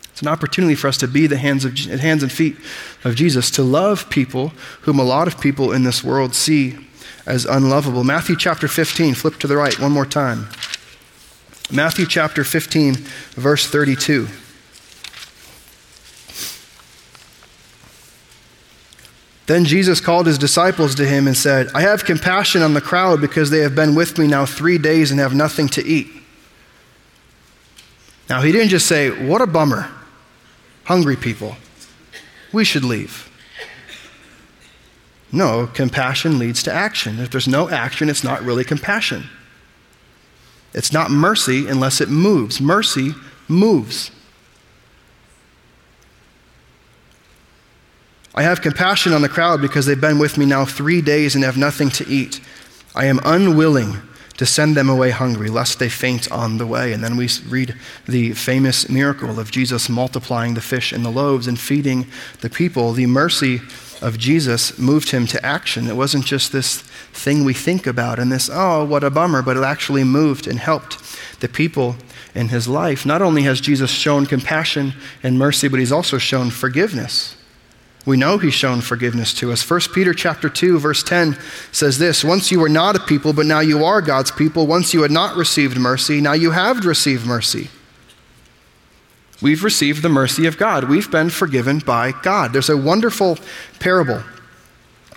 It's 0.09 0.23
an 0.23 0.27
opportunity 0.27 0.73
for 0.73 0.87
us 0.87 0.97
to 0.97 1.07
be 1.07 1.27
the 1.27 1.37
hands, 1.37 1.63
of, 1.65 1.77
hands 1.77 2.23
and 2.23 2.31
feet 2.31 2.57
of 3.03 3.15
Jesus, 3.15 3.51
to 3.51 3.63
love 3.63 4.09
people 4.09 4.49
whom 4.81 4.99
a 4.99 5.03
lot 5.03 5.27
of 5.27 5.39
people 5.39 5.71
in 5.71 5.83
this 5.83 6.03
world 6.03 6.33
see 6.33 6.75
as 7.27 7.45
unlovable. 7.45 8.03
Matthew 8.03 8.35
chapter 8.35 8.67
15, 8.67 9.13
flip 9.13 9.37
to 9.37 9.47
the 9.47 9.55
right 9.55 9.79
one 9.79 9.91
more 9.91 10.05
time. 10.05 10.49
Matthew 11.71 12.07
chapter 12.07 12.43
15, 12.43 12.95
verse 13.35 13.67
32. 13.67 14.27
Then 19.49 19.65
Jesus 19.65 19.99
called 19.99 20.27
his 20.27 20.37
disciples 20.37 20.93
to 20.93 21.07
him 21.07 21.25
and 21.25 21.35
said, 21.35 21.69
I 21.73 21.81
have 21.81 22.05
compassion 22.05 22.61
on 22.61 22.75
the 22.75 22.81
crowd 22.81 23.19
because 23.19 23.49
they 23.49 23.61
have 23.61 23.73
been 23.73 23.95
with 23.95 24.15
me 24.19 24.27
now 24.27 24.45
three 24.45 24.77
days 24.77 25.09
and 25.09 25.19
have 25.19 25.33
nothing 25.33 25.67
to 25.69 25.83
eat. 25.83 26.07
Now, 28.29 28.41
he 28.41 28.51
didn't 28.51 28.69
just 28.69 28.85
say, 28.85 29.09
What 29.09 29.41
a 29.41 29.47
bummer. 29.47 29.89
Hungry 30.83 31.15
people. 31.15 31.57
We 32.53 32.63
should 32.63 32.83
leave. 32.83 33.27
No, 35.31 35.65
compassion 35.65 36.37
leads 36.37 36.61
to 36.63 36.71
action. 36.71 37.17
If 37.17 37.31
there's 37.31 37.47
no 37.47 37.71
action, 37.71 38.07
it's 38.07 38.23
not 38.23 38.43
really 38.43 38.63
compassion. 38.63 39.23
It's 40.75 40.93
not 40.93 41.09
mercy 41.09 41.67
unless 41.67 42.01
it 42.01 42.09
moves. 42.09 42.61
Mercy 42.61 43.15
moves. 43.47 44.11
I 48.35 48.43
have 48.43 48.61
compassion 48.61 49.13
on 49.13 49.21
the 49.21 49.29
crowd 49.29 49.61
because 49.61 49.85
they've 49.85 49.99
been 49.99 50.19
with 50.19 50.37
me 50.37 50.45
now 50.45 50.65
three 50.65 51.01
days 51.01 51.35
and 51.35 51.43
have 51.43 51.57
nothing 51.57 51.89
to 51.91 52.07
eat. 52.07 52.39
I 52.95 53.05
am 53.05 53.19
unwilling 53.23 53.97
to 54.37 54.45
send 54.45 54.77
them 54.77 54.89
away 54.89 55.09
hungry, 55.09 55.49
lest 55.49 55.79
they 55.79 55.89
faint 55.89 56.31
on 56.31 56.59
the 56.59 56.65
way. 56.65 56.93
And 56.93 57.03
then 57.03 57.17
we 57.17 57.27
read 57.49 57.75
the 58.07 58.31
famous 58.31 58.87
miracle 58.87 59.37
of 59.37 59.51
Jesus 59.51 59.89
multiplying 59.89 60.53
the 60.53 60.61
fish 60.61 60.93
and 60.93 61.03
the 61.03 61.09
loaves 61.09 61.45
and 61.45 61.59
feeding 61.59 62.07
the 62.39 62.49
people. 62.49 62.93
The 62.93 63.05
mercy 63.05 63.59
of 64.01 64.17
Jesus 64.17 64.79
moved 64.79 65.11
him 65.11 65.27
to 65.27 65.45
action. 65.45 65.87
It 65.87 65.97
wasn't 65.97 66.25
just 66.25 66.53
this 66.53 66.81
thing 67.11 67.43
we 67.43 67.53
think 67.53 67.85
about 67.85 68.17
and 68.17 68.31
this, 68.31 68.49
oh, 68.51 68.85
what 68.85 69.03
a 69.03 69.09
bummer, 69.09 69.41
but 69.41 69.57
it 69.57 69.63
actually 69.63 70.05
moved 70.05 70.47
and 70.47 70.57
helped 70.57 70.99
the 71.41 71.49
people 71.49 71.97
in 72.33 72.47
his 72.47 72.65
life. 72.65 73.05
Not 73.05 73.21
only 73.21 73.41
has 73.41 73.59
Jesus 73.59 73.91
shown 73.91 74.25
compassion 74.25 74.93
and 75.21 75.37
mercy, 75.37 75.67
but 75.67 75.79
he's 75.79 75.91
also 75.91 76.17
shown 76.17 76.49
forgiveness. 76.49 77.35
We 78.05 78.17
know 78.17 78.37
he's 78.37 78.53
shown 78.53 78.81
forgiveness 78.81 79.33
to 79.35 79.51
us. 79.51 79.69
1 79.69 79.81
Peter 79.93 80.13
chapter 80.13 80.49
2 80.49 80.79
verse 80.79 81.03
10 81.03 81.37
says 81.71 81.97
this, 81.97 82.23
once 82.23 82.51
you 82.51 82.59
were 82.59 82.69
not 82.69 82.95
a 82.95 82.99
people 82.99 83.33
but 83.33 83.45
now 83.45 83.59
you 83.59 83.83
are 83.83 84.01
God's 84.01 84.31
people, 84.31 84.65
once 84.67 84.93
you 84.93 85.01
had 85.01 85.11
not 85.11 85.35
received 85.35 85.77
mercy, 85.77 86.21
now 86.21 86.33
you 86.33 86.51
have 86.51 86.85
received 86.85 87.25
mercy. 87.25 87.69
We've 89.41 89.63
received 89.63 90.01
the 90.01 90.09
mercy 90.09 90.45
of 90.47 90.57
God. 90.57 90.89
We've 90.89 91.09
been 91.09 91.29
forgiven 91.29 91.79
by 91.79 92.11
God. 92.11 92.51
There's 92.51 92.69
a 92.69 92.75
wonderful 92.75 93.37
parable 93.79 94.23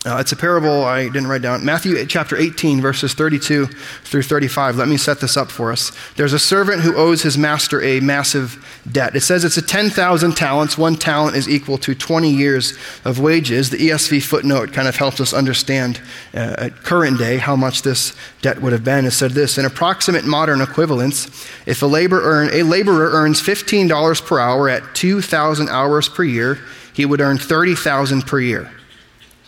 uh, 0.04 0.16
it's 0.16 0.32
a 0.32 0.36
parable 0.36 0.84
I 0.84 1.04
didn't 1.04 1.28
write 1.28 1.42
down. 1.42 1.64
Matthew 1.64 2.04
chapter 2.06 2.36
18, 2.36 2.80
verses 2.80 3.14
32 3.14 3.66
through 3.66 4.22
35. 4.22 4.76
Let 4.76 4.88
me 4.88 4.96
set 4.96 5.20
this 5.20 5.36
up 5.36 5.48
for 5.48 5.70
us. 5.70 5.92
There's 6.16 6.32
a 6.32 6.40
servant 6.40 6.82
who 6.82 6.96
owes 6.96 7.22
his 7.22 7.38
master 7.38 7.80
a 7.80 8.00
massive 8.00 8.82
debt. 8.90 9.14
It 9.14 9.20
says 9.20 9.44
it's 9.44 9.58
a 9.58 9.62
10,000 9.62 10.36
talents. 10.36 10.76
One 10.76 10.96
talent 10.96 11.36
is 11.36 11.48
equal 11.48 11.78
to 11.78 11.94
20 11.94 12.28
years 12.28 12.76
of 13.04 13.20
wages. 13.20 13.70
The 13.70 13.76
ESV 13.76 14.24
footnote 14.24 14.72
kind 14.72 14.88
of 14.88 14.96
helps 14.96 15.20
us 15.20 15.32
understand 15.32 16.00
uh, 16.34 16.56
at 16.58 16.82
current 16.82 17.18
day 17.18 17.38
how 17.38 17.54
much 17.54 17.82
this 17.82 18.12
debt 18.40 18.60
would 18.60 18.72
have 18.72 18.82
been. 18.82 19.04
It 19.04 19.12
said 19.12 19.30
this 19.32 19.56
In 19.56 19.64
approximate 19.64 20.24
modern 20.24 20.60
equivalence, 20.60 21.26
if 21.64 21.80
a, 21.80 21.86
labor 21.86 22.20
earn, 22.24 22.50
a 22.52 22.64
laborer 22.64 23.10
earns 23.10 23.40
$15 23.40 24.26
per 24.26 24.40
hour 24.40 24.68
at 24.68 24.96
2,000 24.96 25.68
hours 25.68 26.08
per 26.08 26.24
year, 26.24 26.58
he 26.92 27.06
would 27.06 27.20
earn 27.20 27.38
30,000 27.38 28.26
per 28.26 28.40
year 28.40 28.68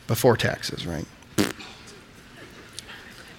before 0.07 0.37
taxes, 0.37 0.87
right? 0.87 1.07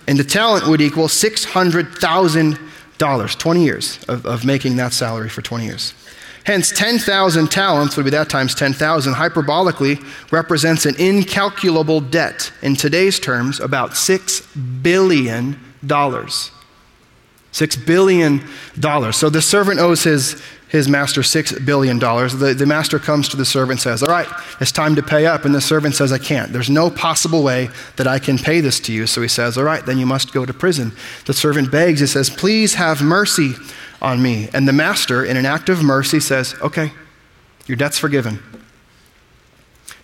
And 0.07 0.19
the 0.19 0.23
talent 0.23 0.67
would 0.67 0.81
equal 0.81 1.07
$600,000, 1.07 3.39
20 3.39 3.63
years 3.63 3.99
of, 4.07 4.25
of 4.25 4.45
making 4.45 4.75
that 4.77 4.93
salary 4.93 5.29
for 5.29 5.41
20 5.41 5.65
years. 5.65 5.93
Hence, 6.45 6.71
10,000 6.71 7.49
talents 7.49 7.97
would 7.97 8.05
be 8.05 8.11
that 8.11 8.29
times 8.29 8.53
10,000, 8.53 9.15
hyperbolically 9.15 10.05
represents 10.31 10.85
an 10.85 10.95
incalculable 10.99 12.01
debt. 12.01 12.51
In 12.61 12.75
today's 12.75 13.19
terms, 13.19 13.59
about 13.59 13.91
$6 13.91 14.83
billion. 14.83 15.59
$6 15.83 17.85
billion. 17.87 18.41
So 19.11 19.29
the 19.31 19.41
servant 19.41 19.79
owes 19.79 20.03
his 20.03 20.39
his 20.75 20.87
master 20.87 21.21
$6 21.21 21.65
billion. 21.65 21.97
The, 21.99 22.55
the 22.57 22.65
master 22.65 22.99
comes 22.99 23.29
to 23.29 23.37
the 23.37 23.45
servant 23.45 23.71
and 23.71 23.81
says, 23.81 24.03
All 24.03 24.09
right, 24.09 24.27
it's 24.59 24.71
time 24.71 24.95
to 24.95 25.03
pay 25.03 25.25
up. 25.25 25.45
And 25.45 25.55
the 25.55 25.61
servant 25.61 25.95
says, 25.95 26.11
I 26.11 26.17
can't. 26.17 26.51
There's 26.53 26.69
no 26.69 26.89
possible 26.89 27.43
way 27.43 27.69
that 27.95 28.07
I 28.07 28.19
can 28.19 28.37
pay 28.37 28.61
this 28.61 28.79
to 28.81 28.93
you. 28.93 29.07
So 29.07 29.21
he 29.21 29.27
says, 29.27 29.57
All 29.57 29.63
right, 29.63 29.85
then 29.85 29.97
you 29.97 30.05
must 30.05 30.33
go 30.33 30.45
to 30.45 30.53
prison. 30.53 30.91
The 31.25 31.33
servant 31.33 31.71
begs, 31.71 31.99
he 31.99 32.07
says, 32.07 32.29
Please 32.29 32.75
have 32.75 33.01
mercy 33.01 33.53
on 34.01 34.21
me. 34.21 34.49
And 34.53 34.67
the 34.67 34.73
master, 34.73 35.25
in 35.25 35.37
an 35.37 35.45
act 35.45 35.69
of 35.69 35.83
mercy, 35.83 36.19
says, 36.19 36.53
Okay, 36.61 36.91
your 37.65 37.77
debt's 37.77 37.97
forgiven. 37.97 38.39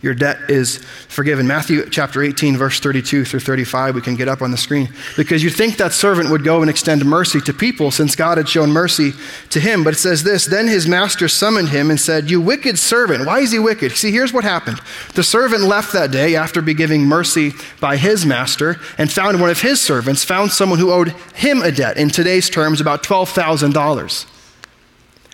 Your 0.01 0.15
debt 0.15 0.49
is 0.49 0.77
forgiven. 1.09 1.45
Matthew 1.45 1.87
chapter 1.89 2.23
18, 2.23 2.57
verse 2.57 2.79
32 2.79 3.23
through 3.23 3.39
35, 3.39 3.93
we 3.93 4.01
can 4.01 4.15
get 4.15 4.27
up 4.27 4.41
on 4.41 4.49
the 4.49 4.57
screen. 4.57 4.89
Because 5.15 5.43
you 5.43 5.51
think 5.51 5.77
that 5.77 5.93
servant 5.93 6.31
would 6.31 6.43
go 6.43 6.61
and 6.61 6.69
extend 6.69 7.05
mercy 7.05 7.39
to 7.41 7.53
people 7.53 7.91
since 7.91 8.15
God 8.15 8.39
had 8.39 8.49
shown 8.49 8.71
mercy 8.71 9.13
to 9.51 9.59
him. 9.59 9.83
But 9.83 9.93
it 9.93 9.97
says 9.97 10.23
this 10.23 10.45
Then 10.45 10.67
his 10.67 10.87
master 10.87 11.27
summoned 11.27 11.69
him 11.69 11.91
and 11.91 11.99
said, 11.99 12.31
You 12.31 12.41
wicked 12.41 12.79
servant. 12.79 13.27
Why 13.27 13.39
is 13.39 13.51
he 13.51 13.59
wicked? 13.59 13.91
See, 13.91 14.11
here's 14.11 14.33
what 14.33 14.43
happened. 14.43 14.79
The 15.13 15.23
servant 15.23 15.63
left 15.63 15.93
that 15.93 16.11
day 16.11 16.35
after 16.35 16.61
be 16.61 16.73
giving 16.73 17.03
mercy 17.03 17.53
by 17.79 17.97
his 17.97 18.25
master 18.25 18.79
and 18.97 19.11
found 19.11 19.39
one 19.39 19.51
of 19.51 19.61
his 19.61 19.79
servants, 19.79 20.23
found 20.23 20.51
someone 20.51 20.79
who 20.79 20.91
owed 20.91 21.09
him 21.35 21.61
a 21.61 21.71
debt, 21.71 21.97
in 21.97 22.09
today's 22.09 22.49
terms, 22.49 22.81
about 22.81 23.03
$12,000. 23.03 24.30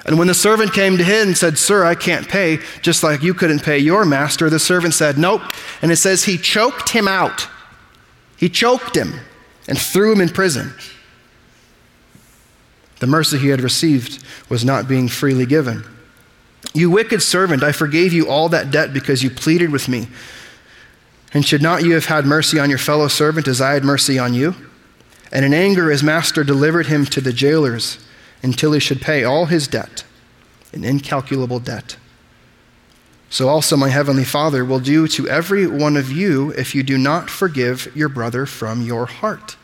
And 0.08 0.18
when 0.18 0.30
the 0.30 0.34
servant 0.34 0.74
came 0.74 0.98
to 0.98 1.04
him 1.04 1.28
and 1.28 1.38
said, 1.38 1.58
Sir, 1.58 1.84
I 1.84 1.94
can't 1.94 2.28
pay, 2.30 2.60
just 2.82 3.04
like 3.04 3.22
you 3.22 3.34
couldn't 3.34 3.62
pay 3.62 3.78
your 3.78 4.06
master, 4.06 4.50
the 4.50 4.58
servant 4.58 4.94
said, 4.94 5.18
Nope. 5.18 5.42
And 5.82 5.92
it 5.92 5.98
says 5.98 6.24
he 6.24 6.38
choked 6.38 6.90
him 6.90 7.10
out. 7.10 7.50
He 8.38 8.48
choked 8.48 8.96
him 8.96 9.20
and 9.68 9.78
threw 9.78 10.14
him 10.14 10.22
in 10.22 10.30
prison. 10.30 10.74
The 13.00 13.08
mercy 13.08 13.38
he 13.38 13.50
had 13.50 13.60
received 13.60 14.24
was 14.48 14.64
not 14.64 14.88
being 14.88 15.10
freely 15.10 15.46
given. 15.46 15.84
You 16.74 16.90
wicked 16.90 17.22
servant, 17.22 17.62
I 17.62 17.74
forgave 17.74 18.14
you 18.14 18.30
all 18.30 18.50
that 18.50 18.72
debt 18.72 18.94
because 18.94 19.24
you 19.24 19.30
pleaded 19.30 19.72
with 19.72 19.90
me. 19.90 20.08
And 21.34 21.46
should 21.46 21.62
not 21.62 21.84
you 21.84 21.94
have 21.94 22.06
had 22.06 22.26
mercy 22.26 22.60
on 22.60 22.70
your 22.70 22.80
fellow 22.80 23.10
servant 23.10 23.48
as 23.48 23.60
I 23.60 23.74
had 23.74 23.84
mercy 23.84 24.18
on 24.18 24.34
you? 24.34 24.56
And 25.34 25.44
in 25.44 25.54
anger, 25.54 25.92
his 25.92 26.02
master 26.02 26.46
delivered 26.46 26.86
him 26.86 27.06
to 27.08 27.20
the 27.20 27.34
jailers 27.34 27.98
until 28.44 28.72
he 28.72 28.80
should 28.80 29.02
pay 29.02 29.24
all 29.24 29.46
his 29.46 29.68
debt, 29.68 30.04
an 30.74 30.84
incalculable 30.84 31.60
debt. 31.60 31.98
So 33.30 33.50
also 33.50 33.76
my 33.76 33.90
heavenly 33.90 34.24
Father 34.24 34.64
will 34.64 34.80
do 34.80 35.08
to 35.10 35.28
every 35.28 35.68
one 35.68 35.98
of 35.98 36.12
you 36.12 36.52
if 36.52 36.74
you 36.74 36.84
do 36.84 36.98
not 36.98 37.30
forgive 37.30 37.92
your 37.96 38.10
brother 38.10 38.46
from 38.46 38.82
your 38.82 39.06
heart. 39.06 39.58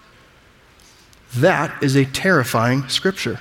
That 1.35 1.81
is 1.81 1.95
a 1.95 2.05
terrifying 2.05 2.89
scripture. 2.89 3.39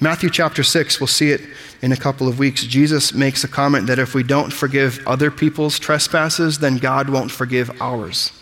Matthew 0.00 0.30
chapter 0.30 0.62
6, 0.62 1.00
we'll 1.00 1.06
see 1.06 1.30
it 1.30 1.40
in 1.80 1.92
a 1.92 1.96
couple 1.96 2.28
of 2.28 2.38
weeks. 2.38 2.64
Jesus 2.64 3.14
makes 3.14 3.44
a 3.44 3.48
comment 3.48 3.86
that 3.86 4.00
if 4.00 4.14
we 4.14 4.22
don't 4.22 4.52
forgive 4.52 5.04
other 5.06 5.30
people's 5.30 5.78
trespasses, 5.78 6.58
then 6.58 6.78
God 6.78 7.08
won't 7.08 7.30
forgive 7.30 7.70
ours. 7.80 8.32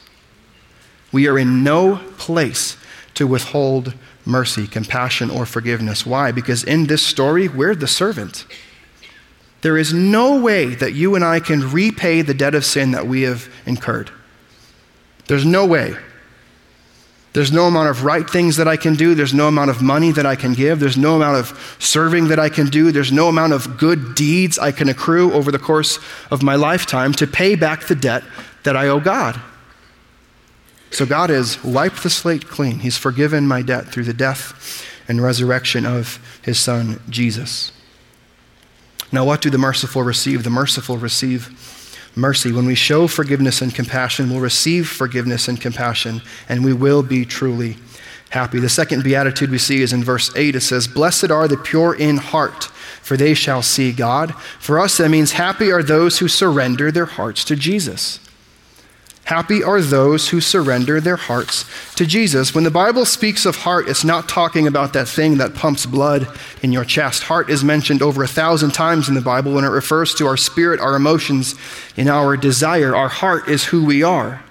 We 1.13 1.29
are 1.29 1.39
in 1.39 1.63
no 1.63 1.97
place 2.17 2.77
to 3.15 3.27
withhold 3.27 3.95
mercy, 4.25 4.67
compassion, 4.67 5.31
or 5.31 5.47
forgiveness. 5.47 6.05
Why? 6.05 6.33
Because 6.33 6.65
in 6.65 6.87
this 6.87 7.05
story, 7.05 7.49
we're 7.49 7.75
the 7.75 7.87
servant. 7.87 8.47
There 9.63 9.77
is 9.77 9.93
no 9.93 10.41
way 10.41 10.75
that 10.75 10.95
you 10.95 11.15
and 11.15 11.25
I 11.25 11.41
can 11.41 11.71
repay 11.71 12.23
the 12.23 12.35
debt 12.35 12.55
of 12.55 12.65
sin 12.65 12.93
that 12.93 13.07
we 13.07 13.23
have 13.23 13.49
incurred. 13.67 14.11
There's 15.27 15.45
no 15.45 15.67
way. 15.67 15.95
There's 17.33 17.53
no 17.53 17.67
amount 17.67 17.89
of 17.91 18.05
right 18.05 18.29
things 18.29 18.57
that 18.57 18.67
I 18.67 18.77
can 18.77 18.97
do. 18.97 19.15
There's 19.15 19.35
no 19.35 19.47
amount 19.47 19.71
of 19.71 19.81
money 19.81 20.11
that 20.13 20.27
I 20.27 20.35
can 20.35 20.53
give. 20.53 20.81
There's 20.81 20.97
no 20.97 21.15
amount 21.15 21.37
of 21.37 21.77
serving 21.79 22.29
that 22.29 22.41
I 22.41 22.49
can 22.49 22.67
do. 22.67 22.91
There's 22.91 23.13
no 23.13 23.29
amount 23.29 23.53
of 23.53 23.79
good 23.79 24.17
deeds 24.17 24.59
I 24.59 24.73
can 24.73 24.89
accrue 24.89 25.33
over 25.33 25.53
the 25.53 25.59
course 25.59 26.01
of 26.31 26.43
my 26.43 26.57
lifetime 26.57 27.13
to 27.15 27.27
pay 27.27 27.55
back 27.55 27.87
the 27.87 27.95
debt 27.95 28.25
that 28.65 28.77
I 28.77 28.89
owe 28.89 28.99
God. 28.99 29.41
So 30.91 31.07
God 31.07 31.31
has 31.31 31.63
wiped 31.63 32.03
the 32.03 32.11
slate 32.11 32.49
clean. 32.49 32.81
He's 32.81 32.97
forgiven 32.97 33.47
my 33.47 33.63
debt 33.63 33.89
through 33.89 34.05
the 34.05 34.13
death 34.13 34.85
and 35.09 35.23
resurrection 35.23 35.87
of 35.87 36.19
his 36.43 36.59
son, 36.59 37.01
Jesus. 37.09 37.73
Now, 39.13 39.25
what 39.25 39.41
do 39.41 39.51
the 39.51 39.59
merciful 39.59 40.03
receive? 40.03 40.45
The 40.45 40.51
merciful 40.51 40.97
receive 40.97 41.57
mercy. 42.15 42.53
When 42.53 42.67
we 42.67 42.75
show 42.75 43.07
forgiveness 43.07 43.61
and 43.61 43.75
compassion, 43.75 44.31
we'll 44.31 44.41
receive 44.41 44.89
forgiveness 44.89 45.49
and 45.49 45.61
compassion, 45.61 46.23
and 46.49 46.65
we 46.65 46.73
will 46.73 47.03
be 47.03 47.25
truly 47.25 47.77
happy. 48.31 48.61
The 48.61 48.69
second 48.69 49.03
beatitude 49.03 49.51
we 49.51 49.59
see 49.59 49.83
is 49.83 49.93
in 49.93 50.05
verse 50.05 50.35
8. 50.37 50.57
It 50.57 50.61
says, 50.61 50.87
Blessed 50.87 51.31
are 51.31 51.49
the 51.49 51.57
pure 51.57 51.95
in 51.95 52.17
heart, 52.17 52.65
for 53.03 53.17
they 53.17 53.35
shall 53.35 53.63
see 53.63 53.93
God. 53.93 54.35
For 54.59 54.79
us, 54.79 54.97
that 54.99 55.11
means 55.11 55.33
happy 55.33 55.73
are 55.73 55.83
those 55.83 56.19
who 56.19 56.29
surrender 56.29 56.93
their 56.93 57.07
hearts 57.07 57.45
to 57.47 57.57
Jesus. 57.57 58.21
Happy 59.31 59.63
are 59.63 59.81
those 59.81 60.31
who 60.31 60.41
surrender 60.41 61.01
their 61.01 61.15
hearts 61.15 61.65
to 61.95 62.05
Jesus. 62.05 62.53
When 62.53 62.65
the 62.65 62.71
Bible 62.73 63.05
speaks 63.05 63.47
of 63.47 63.55
heart, 63.55 63.89
it's 63.89 64.03
not 64.03 64.29
talking 64.29 64.67
about 64.67 64.93
that 64.95 65.07
thing 65.07 65.39
that 65.39 65.55
pumps 65.55 65.87
blood 65.87 66.27
in 66.65 66.73
your 66.73 66.85
chest. 66.85 67.23
Heart 67.23 67.49
is 67.49 67.63
mentioned 67.63 68.03
over 68.03 68.25
a 68.25 68.27
thousand 68.27 68.73
times 68.73 69.09
in 69.09 69.15
the 69.15 69.21
Bible 69.21 69.55
when 69.55 69.63
it 69.63 69.69
refers 69.69 70.15
to 70.15 70.27
our 70.27 70.37
spirit, 70.37 70.81
our 70.81 70.97
emotions, 70.97 71.55
and 71.97 72.09
our 72.09 72.37
desire. 72.37 72.97
Our 72.97 73.09
heart 73.09 73.49
is 73.49 73.67
who 73.67 73.85
we 73.85 74.03
are. 74.03 74.43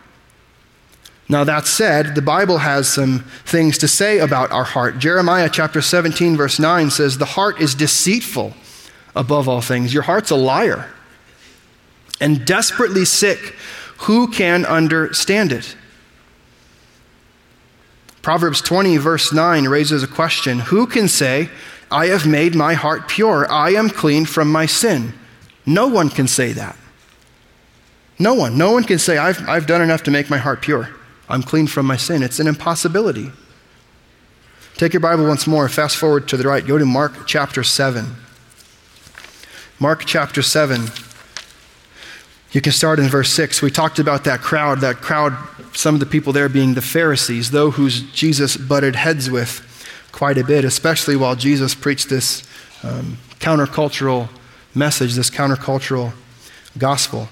Now, 1.27 1.43
that 1.43 1.67
said, 1.67 2.15
the 2.15 2.21
Bible 2.21 2.59
has 2.59 2.88
some 2.88 3.25
things 3.43 3.77
to 3.79 3.88
say 3.89 4.19
about 4.19 4.50
our 4.53 4.63
heart. 4.63 4.98
Jeremiah 4.98 5.50
chapter 5.51 5.81
17, 5.81 6.38
verse 6.38 6.57
9 6.57 6.89
says, 6.89 7.17
The 7.17 7.25
heart 7.25 7.59
is 7.59 7.75
deceitful 7.75 8.53
above 9.13 9.50
all 9.50 9.59
things. 9.59 9.93
Your 9.93 10.03
heart's 10.03 10.31
a 10.31 10.38
liar 10.38 10.89
and 12.21 12.45
desperately 12.45 13.03
sick. 13.03 13.55
Who 14.00 14.29
can 14.29 14.65
understand 14.65 15.51
it? 15.51 15.75
Proverbs 18.22 18.62
20, 18.62 18.98
verse 18.98 19.34
9 19.34 19.68
raises 19.68 20.03
a 20.03 20.08
question 20.08 20.60
Who 20.60 20.88
can 20.88 21.08
say, 21.08 21.50
I 21.91 22.08
have 22.08 22.27
made 22.27 22.56
my 22.56 22.74
heart 22.74 23.08
pure, 23.08 23.51
I 23.51 23.72
am 23.72 23.89
clean 23.89 24.25
from 24.25 24.51
my 24.51 24.65
sin? 24.65 25.13
No 25.65 25.88
one 25.88 26.10
can 26.10 26.27
say 26.27 26.53
that. 26.53 26.77
No 28.18 28.34
one. 28.34 28.58
No 28.58 28.72
one 28.72 28.84
can 28.84 29.00
say, 29.00 29.18
I've, 29.18 29.48
I've 29.48 29.65
done 29.65 29.82
enough 29.82 30.03
to 30.03 30.12
make 30.12 30.29
my 30.29 30.38
heart 30.38 30.62
pure. 30.62 30.89
I'm 31.29 31.44
clean 31.44 31.68
from 31.68 31.86
my 31.86 31.96
sin. 31.96 32.24
It's 32.24 32.39
an 32.39 32.48
impossibility. 32.48 33.32
Take 34.75 34.94
your 34.94 35.00
Bible 35.00 35.27
once 35.27 35.46
more, 35.46 35.68
fast 35.70 35.98
forward 35.98 36.27
to 36.29 36.38
the 36.38 36.48
right, 36.48 36.65
go 36.65 36.77
to 36.77 36.86
Mark 36.86 37.27
chapter 37.27 37.63
7. 37.63 38.15
Mark 39.79 40.06
chapter 40.06 40.41
7. 40.41 40.88
You 42.51 42.62
can 42.62 42.72
start 42.72 42.98
in 42.98 43.08
verse 43.08 43.32
6. 43.32 43.62
We 43.62 43.70
talked 43.70 44.00
about 44.00 44.24
that 44.24 44.41
crowd, 44.41 44.82
that 44.82 44.98
crowd, 44.98 45.38
some 45.74 45.94
of 45.94 46.00
the 46.00 46.08
people 46.08 46.34
there 46.34 46.50
being 46.50 46.74
the 46.74 46.82
Pharisees, 46.82 47.51
those 47.51 47.75
whose 47.75 48.01
Jesus 48.12 48.58
butted 48.58 48.96
heads 48.96 49.29
with 49.29 49.65
quite 50.12 50.39
a 50.39 50.44
bit, 50.44 50.65
especially 50.65 51.15
while 51.15 51.36
Jesus 51.36 51.75
preached 51.75 52.10
this 52.10 52.48
um, 52.84 53.18
countercultural 53.39 54.29
message, 54.74 55.13
this 55.13 55.29
countercultural 55.29 56.13
gospel. 56.77 57.29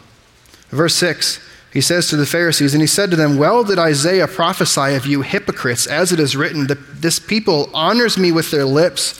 Verse 0.69 0.93
6, 0.95 1.39
he 1.73 1.81
says 1.81 2.07
to 2.09 2.15
the 2.15 2.27
Pharisees, 2.27 2.75
and 2.75 2.81
he 2.81 2.87
said 2.87 3.09
to 3.09 3.15
them, 3.15 3.37
Well 3.37 3.63
did 3.63 3.79
Isaiah 3.79 4.27
prophesy 4.27 4.93
of 4.93 5.07
you 5.07 5.23
hypocrites, 5.23 5.87
as 5.87 6.11
it 6.11 6.19
is 6.19 6.35
written, 6.35 6.67
this 6.93 7.17
people 7.17 7.71
honors 7.73 8.19
me 8.19 8.31
with 8.31 8.51
their 8.51 8.65
lips, 8.65 9.19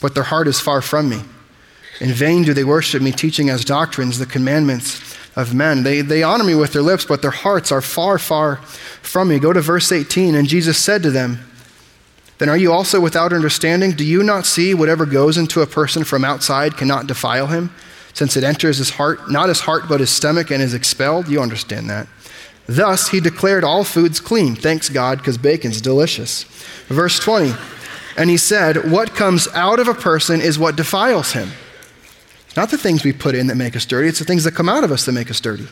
but 0.00 0.14
their 0.14 0.24
heart 0.24 0.48
is 0.48 0.58
far 0.58 0.80
from 0.80 1.10
me. 1.10 1.20
In 2.00 2.12
vain 2.12 2.44
do 2.44 2.54
they 2.54 2.64
worship 2.64 3.02
me, 3.02 3.12
teaching 3.12 3.50
as 3.50 3.64
doctrines 3.64 4.18
the 4.18 4.26
commandments 4.26 5.17
of 5.38 5.54
men. 5.54 5.84
They, 5.84 6.00
they 6.00 6.24
honor 6.24 6.42
me 6.42 6.56
with 6.56 6.72
their 6.72 6.82
lips, 6.82 7.04
but 7.04 7.22
their 7.22 7.30
hearts 7.30 7.70
are 7.70 7.80
far, 7.80 8.18
far 8.18 8.56
from 8.56 9.28
me. 9.28 9.38
Go 9.38 9.52
to 9.52 9.60
verse 9.60 9.92
18. 9.92 10.34
And 10.34 10.48
Jesus 10.48 10.76
said 10.76 11.00
to 11.04 11.12
them, 11.12 11.38
Then 12.38 12.48
are 12.48 12.56
you 12.56 12.72
also 12.72 13.00
without 13.00 13.32
understanding? 13.32 13.92
Do 13.92 14.04
you 14.04 14.24
not 14.24 14.46
see 14.46 14.74
whatever 14.74 15.06
goes 15.06 15.38
into 15.38 15.60
a 15.62 15.66
person 15.66 16.02
from 16.02 16.24
outside 16.24 16.76
cannot 16.76 17.06
defile 17.06 17.46
him, 17.46 17.72
since 18.14 18.36
it 18.36 18.42
enters 18.42 18.78
his 18.78 18.90
heart, 18.90 19.30
not 19.30 19.48
his 19.48 19.60
heart, 19.60 19.84
but 19.88 20.00
his 20.00 20.10
stomach, 20.10 20.50
and 20.50 20.60
is 20.60 20.74
expelled? 20.74 21.28
You 21.28 21.40
understand 21.40 21.88
that. 21.88 22.08
Thus 22.66 23.08
he 23.08 23.20
declared 23.20 23.62
all 23.62 23.84
foods 23.84 24.18
clean. 24.18 24.56
Thanks 24.56 24.88
God, 24.88 25.18
because 25.18 25.38
bacon's 25.38 25.80
delicious. 25.80 26.42
Verse 26.88 27.20
20. 27.20 27.52
And 28.16 28.28
he 28.28 28.36
said, 28.36 28.90
What 28.90 29.14
comes 29.14 29.46
out 29.54 29.78
of 29.78 29.86
a 29.86 29.94
person 29.94 30.40
is 30.40 30.58
what 30.58 30.74
defiles 30.74 31.30
him. 31.30 31.52
Not 32.58 32.70
the 32.70 32.76
things 32.76 33.04
we 33.04 33.12
put 33.12 33.36
in 33.36 33.46
that 33.46 33.54
make 33.54 33.76
us 33.76 33.86
dirty, 33.86 34.08
it's 34.08 34.18
the 34.18 34.24
things 34.24 34.42
that 34.42 34.52
come 34.52 34.68
out 34.68 34.82
of 34.82 34.90
us 34.90 35.04
that 35.04 35.12
make 35.12 35.30
us 35.30 35.40
dirty. 35.40 35.66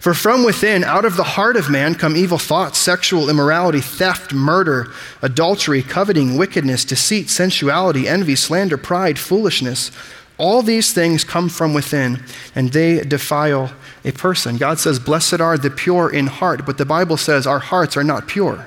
For 0.00 0.14
from 0.14 0.42
within, 0.42 0.82
out 0.82 1.04
of 1.04 1.16
the 1.16 1.22
heart 1.22 1.54
of 1.54 1.70
man, 1.70 1.94
come 1.94 2.16
evil 2.16 2.38
thoughts, 2.38 2.76
sexual 2.78 3.30
immorality, 3.30 3.80
theft, 3.80 4.32
murder, 4.32 4.90
adultery, 5.22 5.80
coveting, 5.80 6.36
wickedness, 6.36 6.84
deceit, 6.84 7.30
sensuality, 7.30 8.08
envy, 8.08 8.34
slander, 8.34 8.76
pride, 8.76 9.16
foolishness. 9.16 9.92
All 10.38 10.60
these 10.60 10.92
things 10.92 11.22
come 11.22 11.48
from 11.48 11.72
within, 11.72 12.24
and 12.56 12.72
they 12.72 12.98
defile 13.02 13.72
a 14.04 14.10
person. 14.10 14.56
God 14.56 14.80
says, 14.80 14.98
Blessed 14.98 15.40
are 15.40 15.56
the 15.56 15.70
pure 15.70 16.12
in 16.12 16.26
heart, 16.26 16.66
but 16.66 16.78
the 16.78 16.84
Bible 16.84 17.16
says 17.16 17.46
our 17.46 17.60
hearts 17.60 17.96
are 17.96 18.02
not 18.02 18.26
pure. 18.26 18.66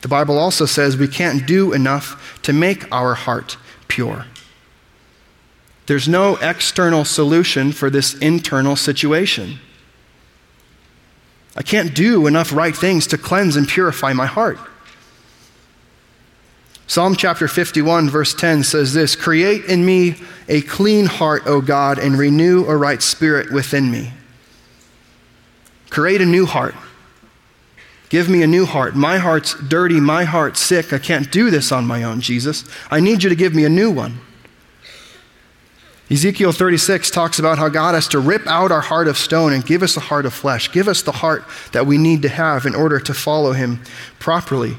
The 0.00 0.08
Bible 0.08 0.36
also 0.36 0.66
says 0.66 0.96
we 0.96 1.06
can't 1.06 1.46
do 1.46 1.72
enough 1.72 2.40
to 2.42 2.52
make 2.52 2.92
our 2.92 3.14
heart 3.14 3.56
pure. 3.86 4.26
There's 5.86 6.08
no 6.08 6.36
external 6.36 7.04
solution 7.04 7.72
for 7.72 7.90
this 7.90 8.14
internal 8.14 8.76
situation. 8.76 9.60
I 11.56 11.62
can't 11.62 11.94
do 11.94 12.26
enough 12.26 12.52
right 12.52 12.76
things 12.76 13.06
to 13.08 13.18
cleanse 13.18 13.56
and 13.56 13.66
purify 13.66 14.12
my 14.12 14.26
heart. 14.26 14.58
Psalm 16.88 17.16
chapter 17.16 17.48
51, 17.48 18.10
verse 18.10 18.34
10 18.34 18.62
says 18.62 18.92
this 18.92 19.16
Create 19.16 19.64
in 19.64 19.84
me 19.84 20.16
a 20.48 20.60
clean 20.62 21.06
heart, 21.06 21.42
O 21.46 21.60
God, 21.60 21.98
and 21.98 22.18
renew 22.18 22.64
a 22.66 22.76
right 22.76 23.02
spirit 23.02 23.50
within 23.50 23.90
me. 23.90 24.12
Create 25.90 26.20
a 26.20 26.26
new 26.26 26.46
heart. 26.46 26.74
Give 28.08 28.28
me 28.28 28.42
a 28.42 28.46
new 28.46 28.66
heart. 28.66 28.94
My 28.94 29.18
heart's 29.18 29.54
dirty. 29.54 29.98
My 29.98 30.24
heart's 30.24 30.60
sick. 30.60 30.92
I 30.92 30.98
can't 30.98 31.30
do 31.32 31.50
this 31.50 31.72
on 31.72 31.86
my 31.86 32.04
own, 32.04 32.20
Jesus. 32.20 32.64
I 32.88 33.00
need 33.00 33.24
you 33.24 33.30
to 33.30 33.34
give 33.34 33.54
me 33.54 33.64
a 33.64 33.68
new 33.68 33.90
one. 33.90 34.20
Ezekiel 36.08 36.52
36 36.52 37.10
talks 37.10 37.40
about 37.40 37.58
how 37.58 37.68
God 37.68 37.94
has 37.94 38.06
to 38.08 38.20
rip 38.20 38.46
out 38.46 38.70
our 38.70 38.80
heart 38.80 39.08
of 39.08 39.18
stone 39.18 39.52
and 39.52 39.66
give 39.66 39.82
us 39.82 39.96
a 39.96 40.00
heart 40.00 40.24
of 40.24 40.32
flesh. 40.32 40.70
Give 40.70 40.86
us 40.86 41.02
the 41.02 41.10
heart 41.10 41.44
that 41.72 41.84
we 41.84 41.98
need 41.98 42.22
to 42.22 42.28
have 42.28 42.64
in 42.64 42.76
order 42.76 43.00
to 43.00 43.12
follow 43.12 43.52
Him 43.52 43.82
properly. 44.20 44.76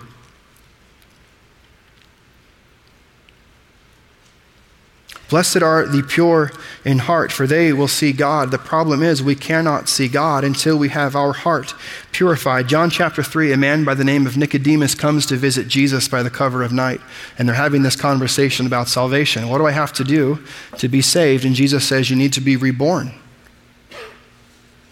Blessed 5.29 5.61
are 5.61 5.85
the 5.85 6.03
pure 6.03 6.51
in 6.85 6.99
heart, 6.99 7.33
for 7.33 7.45
they 7.45 7.73
will 7.73 7.89
see 7.89 8.13
God. 8.13 8.49
The 8.49 8.57
problem 8.57 9.03
is, 9.03 9.21
we 9.21 9.35
cannot 9.35 9.89
see 9.89 10.07
God 10.07 10.45
until 10.45 10.77
we 10.77 10.87
have 10.89 11.17
our 11.17 11.33
heart 11.33 11.73
purified. 12.13 12.69
John 12.69 12.89
chapter 12.89 13.21
3, 13.21 13.51
a 13.51 13.57
man 13.57 13.83
by 13.83 13.93
the 13.93 14.05
name 14.05 14.25
of 14.25 14.37
Nicodemus 14.37 14.95
comes 14.95 15.25
to 15.25 15.35
visit 15.35 15.67
Jesus 15.67 16.07
by 16.07 16.23
the 16.23 16.29
cover 16.29 16.63
of 16.63 16.71
night, 16.71 17.01
and 17.37 17.47
they're 17.47 17.55
having 17.55 17.83
this 17.83 17.97
conversation 17.97 18.65
about 18.65 18.87
salvation. 18.87 19.49
What 19.49 19.57
do 19.57 19.65
I 19.65 19.71
have 19.71 19.91
to 19.93 20.05
do 20.05 20.39
to 20.77 20.87
be 20.87 21.01
saved? 21.01 21.43
And 21.43 21.55
Jesus 21.55 21.85
says, 21.85 22.09
You 22.09 22.15
need 22.15 22.31
to 22.33 22.41
be 22.41 22.55
reborn. 22.55 23.11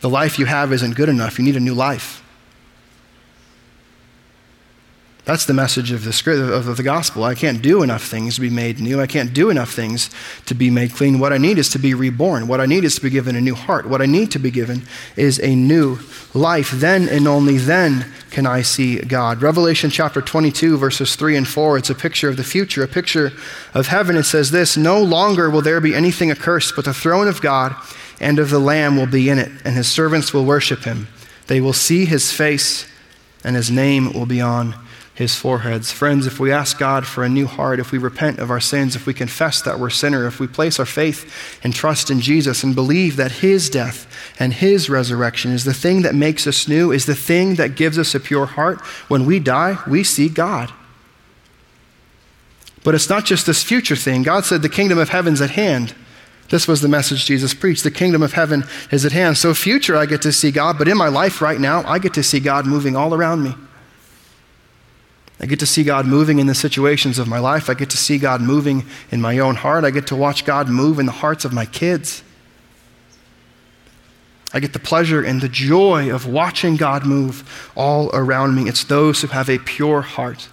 The 0.02 0.10
life 0.10 0.38
you 0.38 0.48
have 0.48 0.74
isn't 0.74 0.96
good 0.96 1.10
enough, 1.10 1.40
you 1.40 1.46
need 1.46 1.56
a 1.56 1.62
new 1.62 1.74
life. 1.74 2.25
That's 5.26 5.46
the 5.46 5.56
message 5.56 5.92
of 5.92 6.04
the, 6.04 6.54
of 6.54 6.78
the 6.78 6.84
gospel. 6.84 7.24
I 7.24 7.34
can't 7.34 7.60
do 7.60 7.82
enough 7.82 8.04
things 8.04 8.36
to 8.36 8.42
be 8.42 8.52
made 8.52 8.80
new. 8.80 9.02
I 9.02 9.08
can't 9.08 9.34
do 9.34 9.50
enough 9.50 9.72
things 9.72 10.12
to 10.46 10.54
be 10.54 10.70
made 10.70 10.94
clean. 10.94 11.18
What 11.18 11.34
I 11.34 11.40
need 11.40 11.58
is 11.58 11.68
to 11.70 11.80
be 11.80 11.96
reborn. 11.96 12.48
What 12.48 12.62
I 12.62 12.68
need 12.68 12.84
is 12.84 12.94
to 12.96 13.02
be 13.02 13.10
given 13.10 13.36
a 13.36 13.42
new 13.42 13.56
heart. 13.56 13.88
What 13.88 14.04
I 14.04 14.06
need 14.06 14.30
to 14.32 14.40
be 14.40 14.52
given 14.52 14.84
is 15.16 15.40
a 15.40 15.56
new 15.56 15.98
life. 16.36 16.70
Then 16.70 17.10
and 17.10 17.28
only 17.28 17.58
then 17.58 18.06
can 18.30 18.46
I 18.46 18.62
see 18.62 19.00
God. 19.00 19.42
Revelation 19.42 19.90
chapter 19.90 20.22
22, 20.22 20.78
verses 20.78 21.16
3 21.16 21.38
and 21.38 21.48
4, 21.48 21.80
it's 21.80 21.90
a 21.90 21.96
picture 21.96 22.30
of 22.30 22.38
the 22.38 22.44
future, 22.44 22.84
a 22.84 22.88
picture 22.88 23.34
of 23.74 23.88
heaven. 23.88 24.18
It 24.18 24.24
says 24.24 24.52
this 24.52 24.78
No 24.78 25.02
longer 25.02 25.50
will 25.50 25.64
there 25.64 25.82
be 25.82 25.96
anything 25.96 26.30
accursed, 26.30 26.76
but 26.76 26.86
the 26.86 26.94
throne 26.94 27.28
of 27.28 27.42
God 27.42 27.76
and 28.20 28.38
of 28.38 28.52
the 28.52 28.60
Lamb 28.60 28.96
will 28.96 29.08
be 29.08 29.30
in 29.32 29.40
it, 29.40 29.52
and 29.66 29.76
his 29.76 29.88
servants 29.88 30.36
will 30.36 30.46
worship 30.46 30.84
him. 30.84 31.08
They 31.48 31.62
will 31.62 31.74
see 31.74 32.06
his 32.06 32.32
face, 32.32 32.86
and 33.44 33.56
his 33.56 33.72
name 33.72 34.14
will 34.14 34.28
be 34.28 34.40
on 34.40 34.76
his 35.16 35.34
foreheads. 35.34 35.94
Friends, 35.94 36.28
if 36.28 36.42
we 36.42 36.52
ask 36.52 36.78
God 36.78 37.08
for 37.08 37.24
a 37.24 37.30
new 37.30 37.48
heart, 37.48 37.80
if 37.80 37.94
we 37.94 37.98
repent 37.98 38.38
of 38.38 38.52
our 38.52 38.60
sins, 38.60 38.98
if 38.98 39.08
we 39.08 39.14
confess 39.14 39.62
that 39.62 39.80
we're 39.80 39.90
sinner, 39.90 40.28
if 40.28 40.42
we 40.42 40.48
place 40.48 40.78
our 40.78 40.86
faith 40.86 41.60
and 41.64 41.74
trust 41.74 42.12
in 42.12 42.20
Jesus 42.20 42.64
and 42.64 42.76
believe 42.76 43.16
that 43.16 43.32
his 43.32 43.70
death 43.70 44.08
and 44.38 44.54
his 44.54 44.90
resurrection 44.90 45.52
is 45.52 45.64
the 45.64 45.74
thing 45.74 46.02
that 46.02 46.14
makes 46.14 46.46
us 46.46 46.68
new, 46.68 46.92
is 46.92 47.06
the 47.06 47.16
thing 47.16 47.56
that 47.56 47.78
gives 47.78 47.98
us 47.98 48.14
a 48.14 48.20
pure 48.20 48.46
heart, 48.46 48.82
when 49.08 49.26
we 49.26 49.40
die, 49.40 49.78
we 49.88 50.04
see 50.04 50.28
God. 50.28 50.74
But 52.84 52.94
it's 52.94 53.10
not 53.10 53.26
just 53.26 53.46
this 53.46 53.64
future 53.64 53.96
thing. 53.96 54.22
God 54.22 54.44
said 54.44 54.62
the 54.62 54.70
kingdom 54.70 54.98
of 54.98 55.10
heaven's 55.10 55.40
at 55.40 55.52
hand. 55.52 55.96
This 56.50 56.68
was 56.68 56.82
the 56.82 56.90
message 56.90 57.26
Jesus 57.26 57.54
preached. 57.54 57.84
The 57.84 57.90
kingdom 57.90 58.22
of 58.22 58.34
heaven 58.34 58.66
is 58.92 59.06
at 59.06 59.14
hand. 59.14 59.38
So, 59.38 59.54
future, 59.54 59.96
I 59.96 60.06
get 60.06 60.22
to 60.24 60.32
see 60.32 60.52
God, 60.52 60.78
but 60.78 60.88
in 60.88 60.98
my 60.98 61.08
life 61.08 61.42
right 61.42 61.60
now, 61.60 61.84
I 61.88 62.00
get 62.00 62.14
to 62.16 62.22
see 62.22 62.40
God 62.40 62.68
moving 62.68 62.96
all 62.96 63.14
around 63.14 63.44
me. 63.44 63.56
I 65.40 65.46
get 65.48 65.60
to 65.60 65.66
see 65.66 65.84
God 65.84 66.06
moving 66.06 66.40
in 66.40 66.48
the 66.48 66.56
situations 66.56 67.20
of 67.20 67.28
my 67.28 67.40
life. 67.40 67.70
I 67.70 67.74
get 67.74 67.90
to 67.90 67.98
see 67.98 68.18
God 68.18 68.42
moving 68.42 68.86
in 69.12 69.22
my 69.22 69.38
own 69.40 69.56
heart. 69.56 69.84
I 69.84 69.92
get 69.92 70.08
to 70.08 70.16
watch 70.16 70.46
God 70.46 70.70
move 70.70 70.98
in 70.98 71.06
the 71.06 71.12
hearts 71.12 71.44
of 71.44 71.52
my 71.52 71.66
kids. 71.66 72.24
I 74.54 74.60
get 74.62 74.72
the 74.72 74.80
pleasure 74.80 75.22
and 75.22 75.42
the 75.42 75.50
joy 75.50 76.10
of 76.14 76.26
watching 76.26 76.78
God 76.78 77.06
move 77.06 77.70
all 77.76 78.10
around 78.14 78.56
me. 78.56 78.70
It's 78.70 78.86
those 78.86 79.22
who 79.22 79.28
have 79.28 79.50
a 79.50 79.60
pure 79.60 80.02
heart 80.02 80.48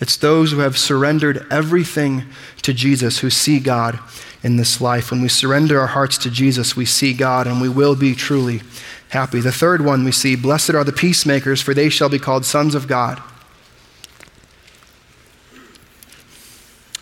It's 0.00 0.16
those 0.16 0.52
who 0.52 0.58
have 0.58 0.78
surrendered 0.78 1.46
everything 1.50 2.24
to 2.62 2.72
Jesus 2.72 3.18
who 3.18 3.30
see 3.30 3.58
God 3.58 3.98
in 4.42 4.56
this 4.56 4.80
life. 4.80 5.10
When 5.10 5.22
we 5.22 5.28
surrender 5.28 5.80
our 5.80 5.88
hearts 5.88 6.18
to 6.18 6.30
Jesus, 6.30 6.76
we 6.76 6.84
see 6.84 7.12
God 7.12 7.46
and 7.46 7.60
we 7.60 7.68
will 7.68 7.96
be 7.96 8.14
truly 8.14 8.62
happy. 9.08 9.40
The 9.40 9.52
third 9.52 9.84
one 9.84 10.04
we 10.04 10.12
see 10.12 10.36
Blessed 10.36 10.74
are 10.74 10.84
the 10.84 10.92
peacemakers, 10.92 11.60
for 11.60 11.74
they 11.74 11.88
shall 11.88 12.08
be 12.08 12.18
called 12.18 12.44
sons 12.44 12.74
of 12.74 12.86
God. 12.86 13.20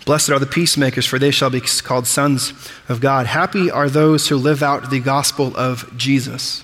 Blessed 0.07 0.31
are 0.31 0.39
the 0.39 0.47
peacemakers, 0.47 1.05
for 1.05 1.19
they 1.19 1.33
shall 1.33 1.51
be 1.51 1.61
called 1.61 2.07
sons 2.07 2.53
of 2.89 3.01
God. 3.01 3.27
Happy 3.27 3.71
are 3.73 3.91
those 3.91 4.29
who 4.29 4.37
live 4.37 4.63
out 4.63 4.89
the 4.89 5.01
gospel 5.01 5.55
of 5.57 5.95
Jesus. 5.99 6.63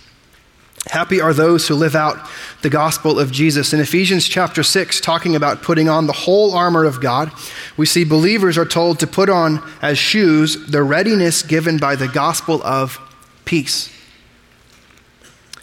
Happy 0.87 1.21
are 1.21 1.35
those 1.35 1.67
who 1.67 1.75
live 1.75 1.97
out 1.97 2.29
the 2.63 2.71
gospel 2.71 3.19
of 3.19 3.33
Jesus. 3.33 3.73
In 3.73 3.81
Ephesians 3.81 4.29
chapter 4.29 4.63
6, 4.63 5.01
talking 5.01 5.35
about 5.35 5.61
putting 5.61 5.89
on 5.89 6.07
the 6.07 6.13
whole 6.13 6.55
armor 6.55 6.85
of 6.85 7.01
God, 7.01 7.33
we 7.77 7.85
see 7.85 8.05
believers 8.05 8.57
are 8.57 8.65
told 8.65 9.01
to 9.01 9.09
put 9.09 9.29
on 9.29 9.61
as 9.81 9.99
shoes 9.99 10.71
the 10.71 10.85
readiness 10.85 11.43
given 11.43 11.79
by 11.79 11.97
the 11.97 12.09
gospel 12.09 12.63
of 12.63 13.01
peace. 13.45 13.93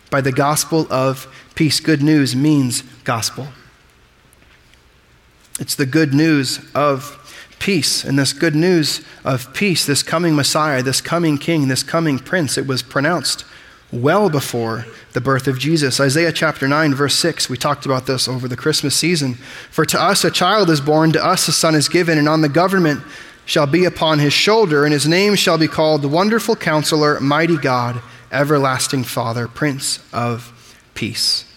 By 0.09 0.19
the 0.19 0.33
gospel 0.33 0.85
of 0.91 1.27
peace. 1.55 1.79
Good 1.79 2.01
news 2.01 2.35
means 2.35 2.81
gospel. 3.05 3.47
It's 5.59 5.75
the 5.75 5.85
good 5.85 6.13
news 6.13 6.59
of 6.73 7.18
peace. 7.59 8.03
And 8.03 8.17
this 8.17 8.33
good 8.33 8.55
news 8.55 9.05
of 9.23 9.53
peace, 9.53 9.85
this 9.85 10.03
coming 10.03 10.35
Messiah, 10.35 10.81
this 10.81 11.01
coming 11.01 11.37
King, 11.37 11.67
this 11.67 11.83
coming 11.83 12.19
Prince, 12.19 12.57
it 12.57 12.65
was 12.65 12.81
pronounced 12.81 13.45
well 13.91 14.29
before 14.29 14.85
the 15.13 15.21
birth 15.21 15.47
of 15.47 15.57
Jesus. 15.57 15.99
Isaiah 15.99 16.31
chapter 16.31 16.67
9, 16.67 16.93
verse 16.93 17.15
6, 17.15 17.49
we 17.49 17.57
talked 17.57 17.85
about 17.85 18.05
this 18.05 18.27
over 18.27 18.47
the 18.47 18.55
Christmas 18.55 18.95
season. 18.95 19.35
For 19.71 19.85
to 19.85 20.01
us 20.01 20.23
a 20.23 20.31
child 20.31 20.69
is 20.69 20.81
born, 20.81 21.11
to 21.13 21.25
us 21.25 21.47
a 21.47 21.51
son 21.51 21.75
is 21.75 21.89
given, 21.89 22.17
and 22.17 22.29
on 22.29 22.41
the 22.41 22.49
government 22.49 23.01
shall 23.45 23.65
be 23.65 23.85
upon 23.85 24.19
his 24.19 24.33
shoulder, 24.33 24.85
and 24.85 24.93
his 24.93 25.07
name 25.07 25.35
shall 25.35 25.57
be 25.57 25.67
called 25.67 26.03
the 26.03 26.07
Wonderful 26.07 26.55
Counselor, 26.55 27.19
Mighty 27.19 27.57
God, 27.57 27.99
Everlasting 28.31 29.03
Father, 29.03 29.47
Prince 29.47 29.99
of 30.13 30.53
Peace. 30.93 31.48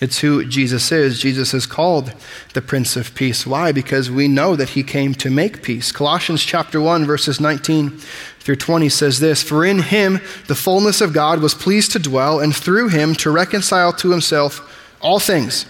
It's 0.00 0.20
who 0.20 0.44
Jesus 0.44 0.92
is. 0.92 1.18
Jesus 1.18 1.52
is 1.52 1.66
called 1.66 2.12
the 2.54 2.62
Prince 2.62 2.94
of 2.94 3.14
Peace. 3.16 3.44
Why? 3.44 3.72
Because 3.72 4.10
we 4.10 4.28
know 4.28 4.54
that 4.54 4.70
he 4.70 4.84
came 4.84 5.12
to 5.14 5.28
make 5.28 5.62
peace. 5.62 5.90
Colossians 5.90 6.44
chapter 6.44 6.80
1 6.80 7.04
verses 7.04 7.40
19 7.40 8.00
through 8.38 8.56
20 8.56 8.88
says 8.88 9.18
this, 9.18 9.42
"For 9.42 9.64
in 9.64 9.80
him 9.82 10.20
the 10.46 10.54
fullness 10.54 11.00
of 11.00 11.12
God 11.12 11.40
was 11.40 11.54
pleased 11.54 11.90
to 11.92 11.98
dwell 11.98 12.38
and 12.38 12.54
through 12.54 12.88
him 12.88 13.16
to 13.16 13.30
reconcile 13.30 13.92
to 13.94 14.12
himself 14.12 14.60
all 15.00 15.18
things, 15.18 15.66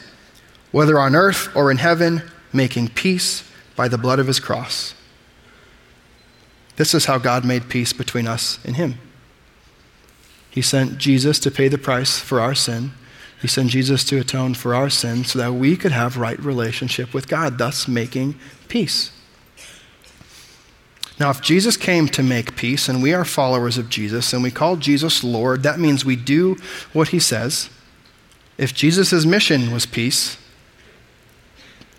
whether 0.73 0.99
on 0.99 1.17
earth 1.17 1.49
or 1.55 1.71
in 1.71 1.79
heaven, 1.79 2.23
making 2.53 2.89
peace 2.89 3.43
by 3.77 3.89
the 3.89 3.99
blood 3.99 4.19
of 4.19 4.27
his 4.27 4.41
cross." 4.41 4.93
This 6.77 6.95
is 6.95 7.07
how 7.07 7.17
God 7.17 7.47
made 7.47 7.71
peace 7.71 7.95
between 7.95 8.29
us 8.29 8.59
and 8.63 8.77
him. 8.77 8.99
He 10.51 10.61
sent 10.61 10.99
Jesus 10.99 11.39
to 11.41 11.51
pay 11.51 11.69
the 11.69 11.79
price 11.79 12.19
for 12.19 12.41
our 12.41 12.55
sin 12.55 12.93
he 13.41 13.49
sent 13.49 13.71
Jesus 13.71 14.05
to 14.05 14.19
atone 14.19 14.55
for 14.55 14.75
our 14.75 14.91
sins 14.91 15.33
so 15.33 15.39
that 15.39 15.53
we 15.53 15.77
could 15.77 15.93
have 15.93 16.17
right 16.17 16.39
relationship 16.39 17.15
with 17.15 17.29
God, 17.29 17.59
thus 17.59 17.87
making 17.87 18.39
peace. 18.67 19.13
Now, 21.21 21.31
if 21.31 21.41
Jesus 21.41 21.77
came 21.77 22.09
to 22.09 22.23
make 22.23 22.57
peace 22.57 22.89
and 22.89 23.03
we 23.03 23.13
are 23.13 23.25
followers 23.25 23.79
of 23.79 23.89
Jesus 23.89 24.33
and 24.33 24.43
we 24.43 24.51
call 24.51 24.77
Jesus 24.77 25.25
Lord, 25.25 25.63
that 25.63 25.81
means 25.81 26.05
we 26.05 26.17
do 26.17 26.57
what 26.93 27.09
he 27.09 27.19
says. 27.19 27.71
If 28.57 28.75
Jesus' 28.75 29.25
mission 29.25 29.73
was 29.73 29.87
peace, 29.87 30.37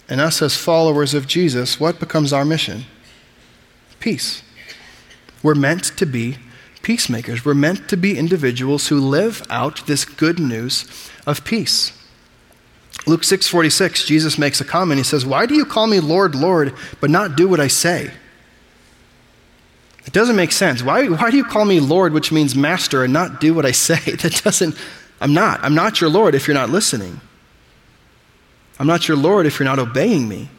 and 0.10 0.20
us 0.20 0.42
as 0.42 0.58
followers 0.58 1.14
of 1.14 1.28
Jesus, 1.28 1.80
what 1.80 2.00
becomes 2.00 2.34
our 2.34 2.44
mission? 2.44 2.86
Peace. 4.00 4.42
We're 5.44 5.56
meant 5.56 5.84
to 5.98 6.06
be 6.06 6.38
peacemakers. 6.82 7.46
We're 7.46 7.54
meant 7.54 7.90
to 7.90 7.98
be 7.98 8.18
individuals 8.18 8.88
who 8.88 9.00
live 9.00 9.46
out 9.50 9.86
this 9.88 10.06
good 10.06 10.40
news 10.40 10.86
of 11.26 11.44
peace. 11.44 11.94
Luke 13.06 13.24
6:46, 13.24 14.06
Jesus 14.06 14.38
makes 14.38 14.62
a 14.62 14.66
comment. 14.66 15.00
He 15.00 15.04
says, 15.04 15.26
"Why 15.26 15.46
do 15.46 15.56
you 15.56 15.66
call 15.66 15.88
me 15.88 16.00
Lord, 16.00 16.36
Lord, 16.36 16.74
but 17.00 17.10
not 17.10 17.36
do 17.36 17.48
what 17.48 17.60
I 17.60 17.68
say?" 17.68 18.12
It 20.06 20.14
doesn't 20.14 20.36
make 20.36 20.52
sense. 20.52 20.82
Why, 20.82 21.06
why 21.06 21.30
do 21.30 21.38
you 21.38 21.44
call 21.44 21.66
me 21.66 21.80
Lord, 21.80 22.14
which 22.14 22.32
means 22.32 22.56
master, 22.56 23.04
and 23.04 23.14
not 23.14 23.40
do 23.40 23.54
what 23.54 23.66
I 23.66 23.72
say? 23.72 24.00
That 24.22 24.42
doesn't, 24.44 24.76
I'm 25.22 25.34
not. 25.34 25.60
I'm 25.64 25.76
not 25.76 26.02
your 26.02 26.10
Lord 26.10 26.34
if 26.36 26.48
you're 26.48 26.56
not 26.56 26.70
listening. 26.70 27.22
I'm 28.80 28.88
not 28.88 29.08
your 29.08 29.18
Lord 29.18 29.46
if 29.46 29.60
you're 29.60 29.66
not 29.66 29.78
obeying 29.80 30.28
me. 30.28 30.50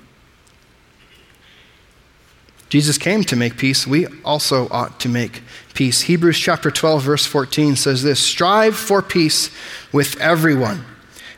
Jesus 2.71 2.99
came 2.99 3.25
to 3.25 3.37
make 3.37 3.57
peace. 3.57 3.85
We 3.85 4.07
also 4.25 4.69
ought 4.71 5.01
to 5.01 5.09
make 5.09 5.43
peace. 5.75 6.03
Hebrews 6.03 6.39
chapter 6.39 6.71
12, 6.71 7.03
verse 7.03 7.27
14 7.27 7.75
says 7.75 8.03
this 8.03 8.21
Strive 8.21 8.77
for 8.77 9.03
peace 9.03 9.51
with 9.93 10.19
everyone 10.21 10.85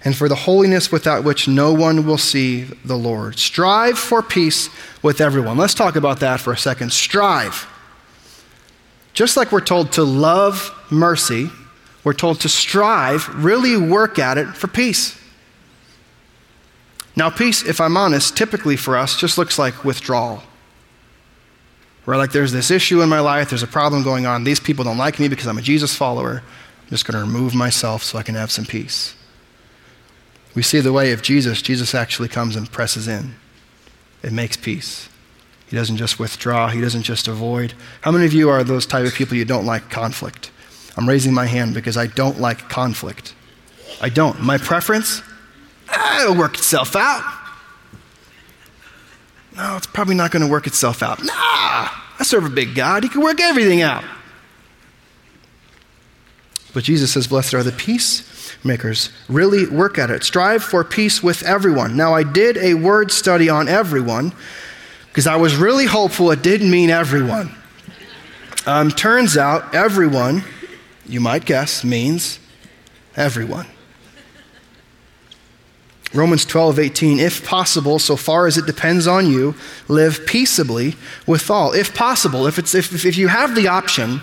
and 0.05 0.15
for 0.15 0.29
the 0.29 0.35
holiness 0.35 0.93
without 0.93 1.25
which 1.25 1.49
no 1.49 1.73
one 1.73 2.05
will 2.05 2.19
see 2.19 2.65
the 2.85 2.97
Lord. 2.97 3.39
Strive 3.39 3.99
for 3.99 4.23
peace 4.23 4.69
with 5.03 5.23
everyone. 5.23 5.57
Let's 5.57 5.75
talk 5.75 5.97
about 5.97 6.21
that 6.21 6.39
for 6.39 6.53
a 6.53 6.59
second. 6.59 6.93
Strive. 6.93 7.67
Just 9.15 9.37
like 9.37 9.53
we're 9.53 9.61
told 9.61 9.93
to 9.93 10.05
love 10.05 10.71
mercy, 10.91 11.51
we're 12.05 12.13
told 12.13 12.41
to 12.41 12.49
strive, 12.51 13.43
really 13.43 13.77
work 13.79 14.19
at 14.19 14.37
it 14.37 14.49
for 14.49 14.67
peace. 14.67 15.19
Now, 17.17 17.31
peace, 17.31 17.63
if 17.63 17.81
I'm 17.81 17.97
honest, 17.97 18.37
typically 18.37 18.77
for 18.77 18.99
us 18.99 19.17
just 19.17 19.39
looks 19.39 19.59
like 19.59 19.83
withdrawal. 19.83 20.43
Where, 22.05 22.17
like, 22.17 22.33
there's 22.33 22.53
this 22.53 22.71
issue 22.71 23.01
in 23.01 23.09
my 23.09 23.21
life, 23.21 23.51
there's 23.51 23.63
a 23.63 23.69
problem 23.69 24.03
going 24.03 24.27
on, 24.27 24.45
these 24.45 24.61
people 24.61 24.85
don't 24.85 24.99
like 24.99 25.21
me 25.21 25.29
because 25.29 25.47
I'm 25.47 25.59
a 25.59 25.63
Jesus 25.63 25.95
follower. 25.95 26.43
I'm 26.83 26.89
just 26.89 27.07
going 27.07 27.19
to 27.19 27.25
remove 27.25 27.55
myself 27.55 28.03
so 28.03 28.19
I 28.19 28.23
can 28.23 28.35
have 28.35 28.51
some 28.51 28.65
peace. 28.65 29.15
We 30.55 30.63
see 30.63 30.81
the 30.81 30.93
way 30.93 31.13
of 31.13 31.23
Jesus. 31.23 31.63
Jesus 31.63 31.95
actually 31.95 32.29
comes 32.29 32.57
and 32.57 32.71
presses 32.71 33.09
in, 33.09 33.37
it 34.23 34.33
makes 34.33 34.57
peace. 34.57 35.09
He 35.69 35.77
doesn't 35.77 35.97
just 35.97 36.19
withdraw, 36.19 36.69
he 36.69 36.81
doesn't 36.81 37.05
just 37.05 37.29
avoid. 37.29 37.73
How 38.03 38.11
many 38.11 38.27
of 38.27 38.33
you 38.33 38.51
are 38.51 38.63
those 38.63 38.85
type 38.85 39.07
of 39.07 39.15
people 39.15 39.37
you 39.37 39.45
don't 39.45 39.65
like 39.65 39.89
conflict? 39.89 40.51
I'm 40.97 41.09
raising 41.09 41.33
my 41.33 41.47
hand 41.47 41.73
because 41.73 41.97
I 41.97 42.09
don't 42.09 42.39
like 42.41 42.69
conflict. 42.69 43.35
I 44.01 44.09
don't. 44.09 44.41
My 44.41 44.59
preference? 44.59 45.23
Ah, 45.89 46.23
it'll 46.23 46.37
work 46.37 46.55
itself 46.55 46.95
out. 46.97 47.42
No, 49.57 49.77
it's 49.77 49.87
probably 49.87 50.15
not 50.15 50.31
going 50.31 50.45
to 50.45 50.51
work 50.51 50.67
itself 50.67 51.03
out. 51.03 51.23
Nah, 51.23 51.33
I 51.35 52.23
serve 52.23 52.45
a 52.45 52.51
big 52.51 52.75
God. 52.75 53.03
He 53.03 53.09
can 53.09 53.21
work 53.21 53.41
everything 53.41 53.83
out. 53.83 54.05
But 56.73 56.85
Jesus 56.85 57.13
says, 57.13 57.27
Blessed 57.27 57.55
are 57.55 57.63
the 57.63 57.73
peacemakers. 57.73 59.11
Really 59.29 59.67
work 59.67 59.99
at 59.99 60.11
it. 60.11 60.25
Strive 60.25 60.63
for 60.63 60.85
peace 60.85 61.23
with 61.23 61.43
everyone. 61.43 61.97
Now, 61.97 62.15
I 62.15 62.23
did 62.23 62.57
a 62.57 62.75
word 62.75 63.11
study 63.11 63.49
on 63.51 63.69
everyone 63.69 64.33
because 65.09 65.27
I 65.27 65.37
was 65.37 65.55
really 65.57 65.85
hopeful 65.85 66.31
it 66.31 66.43
didn't 66.43 66.71
mean 66.71 66.89
everyone. 66.89 67.55
Um, 68.65 68.91
turns 68.91 69.37
out, 69.37 69.75
everyone, 69.75 70.45
you 71.07 71.21
might 71.21 71.45
guess, 71.45 71.85
means 71.85 72.39
everyone. 73.17 73.67
Romans 76.15 76.45
12, 76.45 76.79
18, 76.79 77.19
if 77.19 77.47
possible, 77.47 77.99
so 77.99 78.17
far 78.17 78.47
as 78.47 78.59
it 78.59 78.67
depends 78.67 79.07
on 79.07 79.31
you, 79.31 79.55
live 79.89 80.27
peaceably 80.27 80.95
with 81.27 81.51
all. 81.51 81.73
If 81.73 81.95
possible, 81.95 82.47
if, 82.47 82.59
it's, 82.59 82.75
if, 82.75 83.07
if 83.07 83.17
you 83.17 83.29
have 83.29 83.55
the 83.55 83.69
option, 83.69 84.21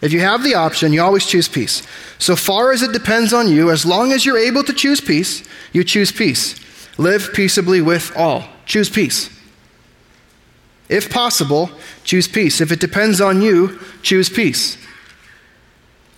if 0.00 0.12
you 0.12 0.20
have 0.20 0.44
the 0.44 0.54
option, 0.54 0.92
you 0.92 1.02
always 1.02 1.26
choose 1.26 1.48
peace. 1.48 1.82
So 2.18 2.36
far 2.36 2.72
as 2.72 2.82
it 2.82 2.92
depends 2.92 3.32
on 3.32 3.48
you, 3.48 3.70
as 3.70 3.84
long 3.84 4.12
as 4.12 4.24
you're 4.24 4.38
able 4.38 4.62
to 4.64 4.72
choose 4.72 5.00
peace, 5.00 5.42
you 5.72 5.82
choose 5.82 6.12
peace. 6.12 6.54
Live 6.98 7.32
peaceably 7.34 7.80
with 7.80 8.16
all. 8.16 8.44
Choose 8.64 8.88
peace. 8.88 9.30
If 10.88 11.10
possible, 11.10 11.70
choose 12.04 12.28
peace. 12.28 12.60
If 12.60 12.70
it 12.70 12.78
depends 12.78 13.20
on 13.20 13.42
you, 13.42 13.80
choose 14.02 14.28
peace. 14.28 14.78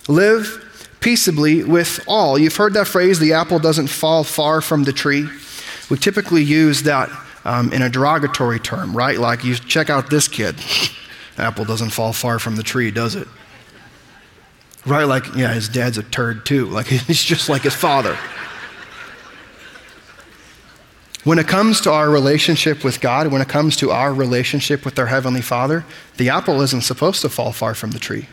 Live 0.07 0.68
peaceably 0.99 1.63
with 1.63 1.99
all. 2.07 2.37
You've 2.37 2.55
heard 2.55 2.73
that 2.73 2.87
phrase, 2.87 3.19
the 3.19 3.33
apple 3.33 3.59
doesn't 3.59 3.87
fall 3.87 4.23
far 4.23 4.61
from 4.61 4.83
the 4.83 4.93
tree. 4.93 5.27
We 5.89 5.97
typically 5.97 6.43
use 6.43 6.83
that 6.83 7.09
um, 7.45 7.71
in 7.73 7.81
a 7.81 7.89
derogatory 7.89 8.59
term, 8.59 8.95
right? 8.95 9.17
Like, 9.17 9.43
you 9.43 9.55
check 9.55 9.89
out 9.89 10.09
this 10.09 10.27
kid. 10.27 10.55
apple 11.37 11.65
doesn't 11.65 11.91
fall 11.91 12.13
far 12.13 12.37
from 12.37 12.55
the 12.55 12.63
tree, 12.63 12.91
does 12.91 13.15
it? 13.15 13.27
Right? 14.85 15.05
Like, 15.05 15.35
yeah, 15.35 15.53
his 15.53 15.69
dad's 15.69 15.97
a 15.97 16.03
turd 16.03 16.45
too. 16.45 16.65
Like, 16.69 16.87
he's 16.87 17.23
just 17.23 17.49
like 17.49 17.63
his 17.63 17.75
father. 17.75 18.17
When 21.25 21.37
it 21.37 21.47
comes 21.47 21.81
to 21.81 21.91
our 21.91 22.09
relationship 22.09 22.83
with 22.83 23.01
God, 23.01 23.27
when 23.27 23.41
it 23.41 23.49
comes 23.49 23.75
to 23.77 23.91
our 23.91 24.13
relationship 24.13 24.85
with 24.85 24.97
our 24.97 25.07
Heavenly 25.07 25.41
Father, 25.41 25.83
the 26.15 26.29
apple 26.29 26.61
isn't 26.61 26.81
supposed 26.81 27.21
to 27.21 27.29
fall 27.29 27.51
far 27.51 27.75
from 27.75 27.91
the 27.91 27.99
tree. 27.99 28.27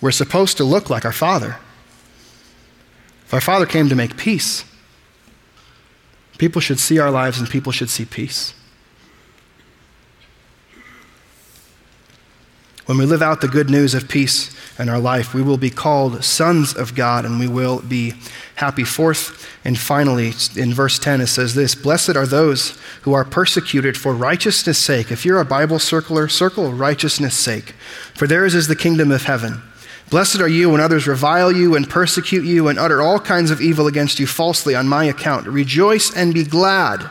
We're 0.00 0.10
supposed 0.10 0.56
to 0.56 0.64
look 0.64 0.90
like 0.90 1.04
our 1.04 1.12
Father. 1.12 1.58
If 3.26 3.34
our 3.34 3.40
Father 3.40 3.66
came 3.66 3.88
to 3.88 3.94
make 3.94 4.16
peace, 4.16 4.64
People 6.40 6.62
should 6.62 6.80
see 6.80 6.98
our 6.98 7.10
lives 7.10 7.38
and 7.38 7.50
people 7.50 7.70
should 7.70 7.90
see 7.90 8.06
peace. 8.06 8.54
When 12.86 12.96
we 12.96 13.04
live 13.04 13.20
out 13.20 13.42
the 13.42 13.46
good 13.46 13.68
news 13.68 13.92
of 13.92 14.08
peace 14.08 14.56
in 14.78 14.88
our 14.88 14.98
life, 14.98 15.34
we 15.34 15.42
will 15.42 15.58
be 15.58 15.68
called 15.68 16.24
sons 16.24 16.74
of 16.74 16.94
God 16.94 17.26
and 17.26 17.38
we 17.38 17.46
will 17.46 17.82
be 17.82 18.14
happy. 18.54 18.84
Fourth 18.84 19.46
and 19.66 19.78
finally, 19.78 20.32
in 20.56 20.72
verse 20.72 20.98
10, 20.98 21.20
it 21.20 21.26
says 21.26 21.54
this 21.54 21.74
Blessed 21.74 22.16
are 22.16 22.26
those 22.26 22.70
who 23.02 23.12
are 23.12 23.26
persecuted 23.26 23.98
for 23.98 24.14
righteousness' 24.14 24.78
sake. 24.78 25.12
If 25.12 25.26
you're 25.26 25.40
a 25.40 25.44
Bible 25.44 25.76
circler, 25.76 26.30
circle 26.30 26.72
righteousness' 26.72 27.36
sake, 27.36 27.74
for 28.14 28.26
theirs 28.26 28.54
is 28.54 28.66
the 28.66 28.74
kingdom 28.74 29.12
of 29.12 29.24
heaven. 29.24 29.60
Blessed 30.10 30.40
are 30.40 30.48
you 30.48 30.70
when 30.70 30.80
others 30.80 31.06
revile 31.06 31.52
you 31.52 31.76
and 31.76 31.88
persecute 31.88 32.44
you 32.44 32.66
and 32.66 32.80
utter 32.80 33.00
all 33.00 33.20
kinds 33.20 33.52
of 33.52 33.60
evil 33.60 33.86
against 33.86 34.18
you 34.18 34.26
falsely 34.26 34.74
on 34.74 34.88
my 34.88 35.04
account. 35.04 35.46
Rejoice 35.46 36.14
and 36.14 36.34
be 36.34 36.42
glad, 36.42 37.08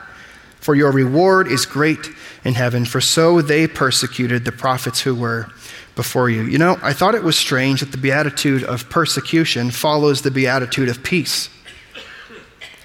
for 0.59 0.75
your 0.75 0.91
reward 0.91 1.47
is 1.47 1.65
great 1.65 2.09
in 2.43 2.55
heaven, 2.55 2.83
for 2.83 2.99
so 2.99 3.41
they 3.41 3.67
persecuted 3.67 4.43
the 4.43 4.51
prophets 4.51 4.99
who 4.99 5.15
were 5.15 5.47
before 5.95 6.29
you. 6.29 6.43
You 6.43 6.57
know, 6.57 6.77
I 6.83 6.91
thought 6.91 7.15
it 7.15 7.23
was 7.23 7.37
strange 7.37 7.79
that 7.79 7.93
the 7.93 7.97
beatitude 7.97 8.65
of 8.65 8.89
persecution 8.89 9.71
follows 9.71 10.21
the 10.21 10.31
beatitude 10.31 10.89
of 10.89 11.01
peace. 11.01 11.49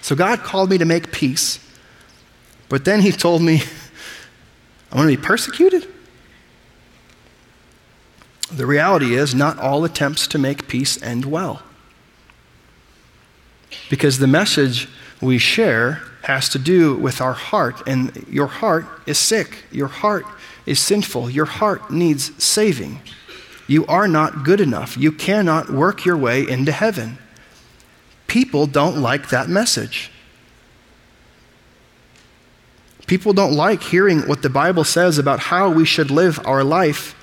So 0.00 0.14
God 0.14 0.40
called 0.40 0.70
me 0.70 0.78
to 0.78 0.84
make 0.84 1.10
peace, 1.10 1.58
but 2.68 2.84
then 2.84 3.00
He 3.00 3.10
told 3.10 3.42
me, 3.42 3.62
I'm 4.92 4.98
going 4.98 5.10
to 5.10 5.20
be 5.20 5.26
persecuted? 5.26 5.92
The 8.54 8.66
reality 8.66 9.14
is, 9.14 9.34
not 9.34 9.58
all 9.58 9.84
attempts 9.84 10.26
to 10.28 10.38
make 10.38 10.68
peace 10.68 11.02
end 11.02 11.24
well. 11.24 11.62
Because 13.90 14.18
the 14.18 14.26
message 14.26 14.88
we 15.20 15.38
share 15.38 16.02
has 16.22 16.48
to 16.50 16.58
do 16.58 16.94
with 16.94 17.20
our 17.20 17.32
heart, 17.32 17.82
and 17.86 18.26
your 18.30 18.46
heart 18.46 18.86
is 19.06 19.18
sick. 19.18 19.64
Your 19.72 19.88
heart 19.88 20.24
is 20.66 20.78
sinful. 20.78 21.30
Your 21.30 21.44
heart 21.44 21.90
needs 21.90 22.30
saving. 22.42 23.00
You 23.66 23.84
are 23.86 24.06
not 24.06 24.44
good 24.44 24.60
enough. 24.60 24.96
You 24.96 25.10
cannot 25.10 25.70
work 25.70 26.04
your 26.04 26.16
way 26.16 26.46
into 26.46 26.72
heaven. 26.72 27.18
People 28.26 28.66
don't 28.66 28.98
like 28.98 29.30
that 29.30 29.48
message. 29.48 30.10
People 33.06 33.32
don't 33.32 33.52
like 33.52 33.82
hearing 33.82 34.20
what 34.20 34.42
the 34.42 34.48
Bible 34.48 34.84
says 34.84 35.18
about 35.18 35.40
how 35.40 35.70
we 35.70 35.84
should 35.84 36.10
live 36.10 36.40
our 36.46 36.64
life, 36.64 37.14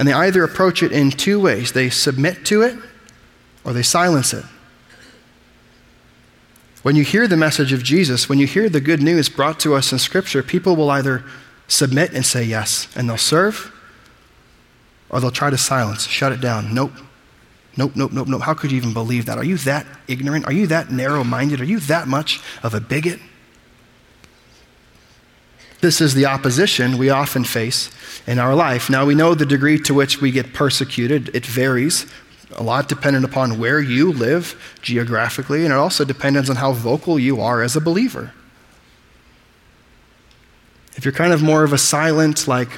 and 0.00 0.08
they 0.08 0.14
either 0.14 0.42
approach 0.42 0.82
it 0.82 0.92
in 0.92 1.10
two 1.10 1.38
ways 1.38 1.72
they 1.72 1.90
submit 1.90 2.46
to 2.46 2.62
it 2.62 2.74
or 3.64 3.74
they 3.74 3.82
silence 3.82 4.32
it. 4.32 4.46
When 6.80 6.96
you 6.96 7.04
hear 7.04 7.28
the 7.28 7.36
message 7.36 7.74
of 7.74 7.82
Jesus, 7.82 8.26
when 8.26 8.38
you 8.38 8.46
hear 8.46 8.70
the 8.70 8.80
good 8.80 9.02
news 9.02 9.28
brought 9.28 9.60
to 9.60 9.74
us 9.74 9.92
in 9.92 9.98
Scripture, 9.98 10.42
people 10.42 10.74
will 10.74 10.88
either 10.88 11.22
submit 11.68 12.14
and 12.14 12.24
say 12.24 12.42
yes, 12.42 12.88
and 12.96 13.10
they'll 13.10 13.18
serve, 13.18 13.70
or 15.10 15.20
they'll 15.20 15.30
try 15.30 15.50
to 15.50 15.58
silence, 15.58 16.06
shut 16.06 16.32
it 16.32 16.40
down. 16.40 16.72
Nope. 16.72 16.92
Nope, 17.76 17.92
nope, 17.94 18.12
nope, 18.12 18.26
nope. 18.26 18.40
How 18.40 18.54
could 18.54 18.72
you 18.72 18.78
even 18.78 18.94
believe 18.94 19.26
that? 19.26 19.36
Are 19.36 19.44
you 19.44 19.58
that 19.58 19.86
ignorant? 20.08 20.46
Are 20.46 20.52
you 20.52 20.66
that 20.68 20.90
narrow 20.90 21.24
minded? 21.24 21.60
Are 21.60 21.64
you 21.64 21.78
that 21.80 22.08
much 22.08 22.40
of 22.62 22.72
a 22.72 22.80
bigot? 22.80 23.20
This 25.80 26.00
is 26.00 26.14
the 26.14 26.26
opposition 26.26 26.98
we 26.98 27.08
often 27.08 27.44
face 27.44 27.90
in 28.26 28.38
our 28.38 28.54
life. 28.54 28.90
Now, 28.90 29.06
we 29.06 29.14
know 29.14 29.34
the 29.34 29.46
degree 29.46 29.78
to 29.80 29.94
which 29.94 30.20
we 30.20 30.30
get 30.30 30.52
persecuted, 30.52 31.34
it 31.34 31.46
varies. 31.46 32.06
A 32.52 32.62
lot 32.62 32.88
dependent 32.88 33.24
upon 33.24 33.58
where 33.58 33.80
you 33.80 34.12
live 34.12 34.78
geographically, 34.82 35.64
and 35.64 35.72
it 35.72 35.76
also 35.76 36.04
depends 36.04 36.50
on 36.50 36.56
how 36.56 36.72
vocal 36.72 37.18
you 37.18 37.40
are 37.40 37.62
as 37.62 37.76
a 37.76 37.80
believer. 37.80 38.34
If 40.96 41.04
you're 41.04 41.12
kind 41.12 41.32
of 41.32 41.42
more 41.42 41.62
of 41.64 41.72
a 41.72 41.78
silent, 41.78 42.46
like 42.46 42.68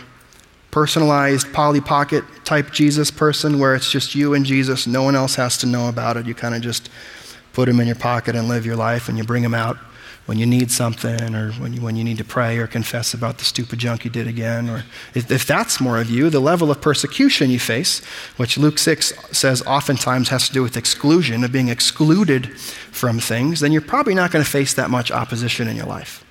personalized 0.71 1.53
Polly 1.53 1.81
Pocket 1.81 2.25
type 2.45 2.71
Jesus 2.71 3.11
person 3.11 3.59
where 3.59 3.75
it's 3.75 3.91
just 3.91 4.15
you 4.15 4.35
and 4.35 4.45
Jesus, 4.45 4.87
no 4.87 5.03
one 5.03 5.17
else 5.17 5.35
has 5.35 5.57
to 5.59 5.67
know 5.67 5.89
about 5.89 6.17
it, 6.17 6.27
you 6.27 6.35
kind 6.35 6.55
of 6.55 6.61
just 6.61 6.89
put 7.53 7.69
him 7.69 7.81
in 7.81 7.87
your 7.87 7.97
pocket 7.97 8.37
and 8.37 8.49
live 8.49 8.65
your 8.65 8.77
life 8.77 9.09
and 9.09 9.19
you 9.19 9.25
bring 9.25 9.43
him 9.43 9.55
out 9.55 9.77
when 10.27 10.39
you 10.39 10.47
need 10.47 10.71
something 10.71 11.35
or 11.35 11.53
when 11.53 11.73
you, 11.73 11.81
when 11.81 11.97
you 11.97 12.05
need 12.05 12.19
to 12.19 12.25
pray 12.25 12.59
or 12.59 12.67
confess 12.67 13.13
about 13.13 13.39
the 13.39 13.45
stupid 13.45 13.79
junk 13.79 14.05
you 14.05 14.11
did 14.11 14.27
again. 14.29 14.71
Or 14.71 14.85
if, 15.15 15.31
if 15.31 15.47
that's 15.47 15.81
more 15.81 16.01
of 16.01 16.09
you, 16.09 16.31
the 16.31 16.41
level 16.41 16.71
of 16.71 16.81
persecution 16.81 17.51
you 17.51 17.59
face, 17.59 18.01
which 18.37 18.57
Luke 18.57 18.79
6 18.79 19.13
says 19.37 19.63
oftentimes 19.63 20.29
has 20.29 20.47
to 20.47 20.53
do 20.53 20.63
with 20.63 20.77
exclusion, 20.77 21.43
of 21.43 21.51
being 21.51 21.69
excluded 21.69 22.57
from 22.59 23.19
things, 23.19 23.61
then 23.61 23.73
you're 23.73 23.81
probably 23.81 24.15
not 24.15 24.31
going 24.31 24.45
to 24.45 24.51
face 24.51 24.75
that 24.75 24.91
much 24.91 25.11
opposition 25.11 25.67
in 25.67 25.77
your 25.77 25.87
life. 25.87 26.25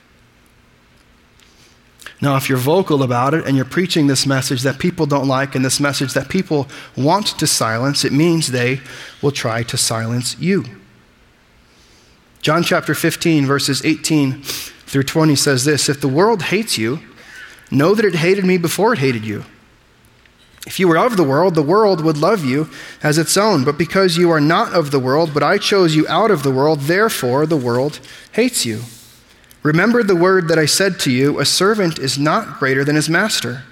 Now, 2.22 2.38
if 2.38 2.48
you're 2.48 2.60
vocal 2.60 3.02
about 3.02 3.34
it 3.34 3.46
and 3.48 3.56
you're 3.56 3.66
preaching 3.66 4.06
this 4.06 4.28
message 4.28 4.62
that 4.62 4.78
people 4.78 5.08
don't 5.08 5.28
like 5.28 5.56
and 5.56 5.66
this 5.66 5.80
message 5.80 6.14
that 6.14 6.30
people 6.30 6.68
want 6.96 7.28
to 7.40 7.48
silence, 7.48 8.06
it 8.06 8.14
means 8.14 8.52
they 8.52 8.80
will 9.24 9.32
try 9.32 9.64
to 9.64 9.76
silence 9.76 10.38
you. 10.40 10.64
John 12.42 12.64
chapter 12.64 12.96
15, 12.96 13.46
verses 13.46 13.86
18 13.86 14.42
through 14.42 15.04
20 15.04 15.36
says 15.36 15.64
this 15.64 15.88
If 15.88 16.02
the 16.02 16.08
world 16.08 16.44
hates 16.44 16.78
you, 16.78 17.00
know 17.70 17.94
that 17.94 18.06
it 18.06 18.16
hated 18.16 18.46
me 18.46 18.58
before 18.58 18.94
it 18.94 19.00
hated 19.00 19.24
you. 19.24 19.46
If 20.66 20.80
you 20.80 20.88
were 20.88 20.98
of 20.98 21.18
the 21.18 21.24
world, 21.24 21.56
the 21.56 21.64
world 21.64 22.04
would 22.04 22.18
love 22.18 22.44
you 22.44 22.70
as 23.02 23.18
its 23.18 23.36
own. 23.36 23.64
But 23.64 23.78
because 23.78 24.18
you 24.18 24.30
are 24.32 24.42
not 24.42 24.74
of 24.74 24.92
the 24.92 25.00
world, 25.00 25.34
but 25.34 25.44
I 25.44 25.58
chose 25.58 25.96
you 25.96 26.08
out 26.08 26.30
of 26.30 26.44
the 26.44 26.52
world, 26.52 26.82
therefore 26.82 27.46
the 27.46 27.58
world 27.58 28.00
hates 28.34 28.66
you. 28.66 28.82
Remember 29.64 30.02
the 30.02 30.16
word 30.16 30.48
that 30.48 30.60
I 30.60 30.66
said 30.66 31.00
to 31.02 31.12
you 31.12 31.40
a 31.40 31.46
servant 31.46 32.00
is 32.00 32.18
not 32.18 32.60
greater 32.60 32.84
than 32.84 32.96
his 32.96 33.10
master. 33.10 33.64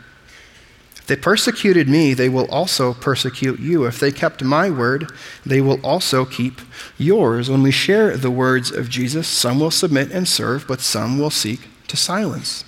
They 1.09 1.15
persecuted 1.15 1.89
me, 1.89 2.13
they 2.13 2.29
will 2.29 2.47
also 2.51 2.93
persecute 2.93 3.59
you. 3.59 3.85
If 3.85 3.99
they 3.99 4.11
kept 4.11 4.43
my 4.43 4.69
word, 4.69 5.11
they 5.43 5.59
will 5.59 5.81
also 5.83 6.23
keep 6.23 6.61
yours. 6.99 7.49
When 7.49 7.63
we 7.63 7.71
share 7.71 8.15
the 8.15 8.29
words 8.29 8.69
of 8.69 8.89
Jesus, 8.89 9.27
some 9.27 9.59
will 9.59 9.71
submit 9.71 10.11
and 10.11 10.27
serve, 10.27 10.67
but 10.67 10.81
some 10.81 11.17
will 11.17 11.31
seek 11.31 11.61
to 11.87 11.97
silence. 11.97 12.63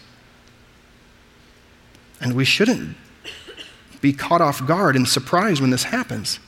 And 2.19 2.33
we 2.33 2.43
shouldn't 2.43 2.97
be 4.01 4.11
caught 4.11 4.41
off 4.41 4.65
guard 4.65 4.95
and 4.95 5.07
surprised 5.07 5.61
when 5.61 5.69
this 5.69 5.83
happens. 5.83 6.39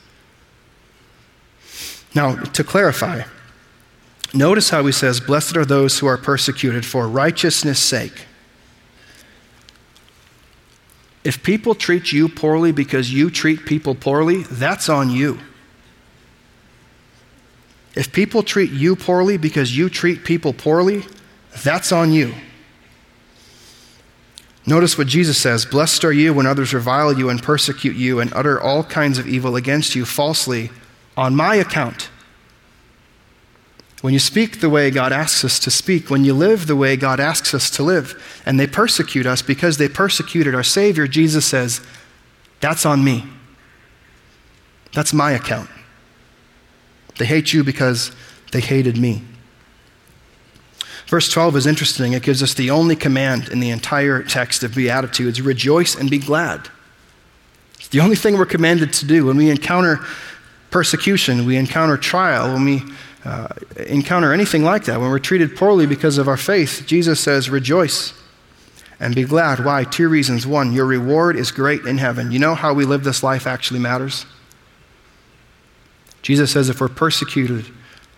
Now, 2.12 2.34
to 2.34 2.64
clarify, 2.64 3.22
Notice 4.32 4.70
how 4.70 4.84
he 4.84 4.90
says, 4.90 5.20
Blessed 5.20 5.56
are 5.56 5.64
those 5.64 6.00
who 6.00 6.08
are 6.08 6.18
persecuted 6.18 6.84
for 6.84 7.06
righteousness' 7.06 7.78
sake. 7.78 8.26
If 11.24 11.42
people 11.42 11.74
treat 11.74 12.12
you 12.12 12.28
poorly 12.28 12.70
because 12.70 13.12
you 13.12 13.30
treat 13.30 13.64
people 13.64 13.94
poorly, 13.94 14.42
that's 14.44 14.88
on 14.90 15.10
you. 15.10 15.38
If 17.96 18.12
people 18.12 18.42
treat 18.42 18.70
you 18.70 18.94
poorly 18.94 19.38
because 19.38 19.76
you 19.76 19.88
treat 19.88 20.24
people 20.24 20.52
poorly, 20.52 21.04
that's 21.62 21.92
on 21.92 22.12
you. 22.12 22.34
Notice 24.66 24.98
what 24.98 25.06
Jesus 25.06 25.38
says 25.38 25.64
Blessed 25.64 26.04
are 26.04 26.12
you 26.12 26.34
when 26.34 26.46
others 26.46 26.74
revile 26.74 27.12
you 27.12 27.28
and 27.28 27.42
persecute 27.42 27.96
you 27.96 28.20
and 28.20 28.32
utter 28.34 28.60
all 28.60 28.84
kinds 28.84 29.18
of 29.18 29.26
evil 29.26 29.56
against 29.56 29.94
you 29.94 30.04
falsely 30.04 30.70
on 31.16 31.36
my 31.36 31.54
account. 31.54 32.10
When 34.04 34.12
you 34.12 34.18
speak 34.18 34.60
the 34.60 34.68
way 34.68 34.90
God 34.90 35.14
asks 35.14 35.46
us 35.46 35.58
to 35.60 35.70
speak, 35.70 36.10
when 36.10 36.26
you 36.26 36.34
live 36.34 36.66
the 36.66 36.76
way 36.76 36.94
God 36.94 37.20
asks 37.20 37.54
us 37.54 37.70
to 37.70 37.82
live, 37.82 38.42
and 38.44 38.60
they 38.60 38.66
persecute 38.66 39.24
us 39.24 39.40
because 39.40 39.78
they 39.78 39.88
persecuted 39.88 40.54
our 40.54 40.62
Savior, 40.62 41.06
Jesus 41.06 41.46
says, 41.46 41.80
That's 42.60 42.84
on 42.84 43.02
me. 43.02 43.24
That's 44.92 45.14
my 45.14 45.32
account. 45.32 45.70
They 47.16 47.24
hate 47.24 47.54
you 47.54 47.64
because 47.64 48.12
they 48.52 48.60
hated 48.60 48.98
me. 48.98 49.22
Verse 51.06 51.30
12 51.30 51.56
is 51.56 51.66
interesting. 51.66 52.12
It 52.12 52.24
gives 52.24 52.42
us 52.42 52.52
the 52.52 52.70
only 52.70 52.96
command 52.96 53.48
in 53.48 53.58
the 53.58 53.70
entire 53.70 54.22
text 54.22 54.62
of 54.62 54.74
Beatitudes 54.74 55.40
rejoice 55.40 55.94
and 55.94 56.10
be 56.10 56.18
glad. 56.18 56.68
It's 57.78 57.88
the 57.88 58.00
only 58.00 58.16
thing 58.16 58.36
we're 58.36 58.44
commanded 58.44 58.92
to 58.92 59.06
do. 59.06 59.24
When 59.24 59.38
we 59.38 59.48
encounter 59.48 60.00
persecution, 60.70 61.46
we 61.46 61.56
encounter 61.56 61.96
trial, 61.96 62.52
when 62.52 62.66
we 62.66 62.82
uh, 63.24 63.48
encounter 63.86 64.32
anything 64.32 64.64
like 64.64 64.84
that, 64.84 65.00
when 65.00 65.10
we're 65.10 65.18
treated 65.18 65.56
poorly 65.56 65.86
because 65.86 66.18
of 66.18 66.28
our 66.28 66.36
faith, 66.36 66.84
Jesus 66.86 67.20
says, 67.20 67.48
Rejoice 67.48 68.12
and 69.00 69.14
be 69.14 69.24
glad. 69.24 69.64
Why? 69.64 69.84
Two 69.84 70.08
reasons. 70.08 70.46
One, 70.46 70.72
your 70.72 70.86
reward 70.86 71.36
is 71.36 71.50
great 71.50 71.82
in 71.82 71.98
heaven. 71.98 72.32
You 72.32 72.38
know 72.38 72.54
how 72.54 72.74
we 72.74 72.84
live 72.84 73.04
this 73.04 73.22
life 73.22 73.46
actually 73.46 73.80
matters? 73.80 74.26
Jesus 76.22 76.52
says 76.52 76.68
if 76.68 76.80
we're 76.80 76.88
persecuted, 76.88 77.66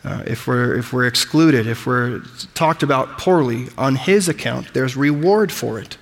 uh, 0.04 0.22
if, 0.26 0.46
we're, 0.46 0.76
if 0.76 0.92
we're 0.92 1.06
excluded, 1.06 1.66
if 1.66 1.86
we're 1.86 2.22
talked 2.54 2.82
about 2.82 3.18
poorly 3.18 3.66
on 3.76 3.96
His 3.96 4.28
account, 4.28 4.72
there's 4.74 4.96
reward 4.96 5.50
for 5.50 5.78
it. 5.80 5.98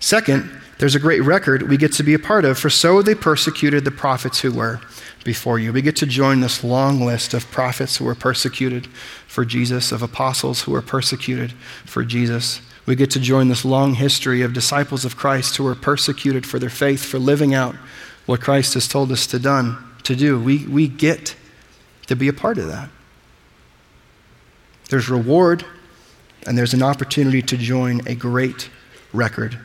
Second, 0.00 0.50
there's 0.78 0.94
a 0.94 1.00
great 1.00 1.22
record 1.22 1.68
we 1.68 1.76
get 1.76 1.92
to 1.94 2.02
be 2.02 2.14
a 2.14 2.18
part 2.18 2.44
of. 2.44 2.58
For 2.58 2.70
so 2.70 3.02
they 3.02 3.14
persecuted 3.14 3.84
the 3.84 3.90
prophets 3.90 4.40
who 4.40 4.52
were 4.52 4.80
before 5.24 5.58
you. 5.58 5.72
We 5.72 5.82
get 5.82 5.96
to 5.96 6.06
join 6.06 6.40
this 6.40 6.62
long 6.62 7.00
list 7.00 7.34
of 7.34 7.50
prophets 7.50 7.96
who 7.96 8.04
were 8.04 8.14
persecuted 8.14 8.86
for 9.26 9.44
Jesus, 9.44 9.90
of 9.90 10.02
apostles 10.02 10.62
who 10.62 10.72
were 10.72 10.82
persecuted 10.82 11.52
for 11.84 12.04
Jesus. 12.04 12.60
We 12.84 12.94
get 12.94 13.10
to 13.12 13.20
join 13.20 13.48
this 13.48 13.64
long 13.64 13.94
history 13.94 14.42
of 14.42 14.52
disciples 14.52 15.04
of 15.04 15.16
Christ 15.16 15.56
who 15.56 15.64
were 15.64 15.74
persecuted 15.74 16.46
for 16.46 16.58
their 16.58 16.70
faith, 16.70 17.04
for 17.04 17.18
living 17.18 17.54
out 17.54 17.74
what 18.26 18.40
Christ 18.40 18.74
has 18.74 18.86
told 18.86 19.10
us 19.10 19.26
to, 19.28 19.38
done, 19.38 19.78
to 20.04 20.14
do. 20.14 20.40
We, 20.40 20.66
we 20.66 20.86
get 20.88 21.34
to 22.06 22.14
be 22.14 22.28
a 22.28 22.32
part 22.32 22.58
of 22.58 22.68
that. 22.68 22.90
There's 24.90 25.08
reward, 25.08 25.64
and 26.46 26.56
there's 26.56 26.74
an 26.74 26.82
opportunity 26.82 27.42
to 27.42 27.56
join 27.56 28.06
a 28.06 28.14
great 28.14 28.70
record. 29.12 29.58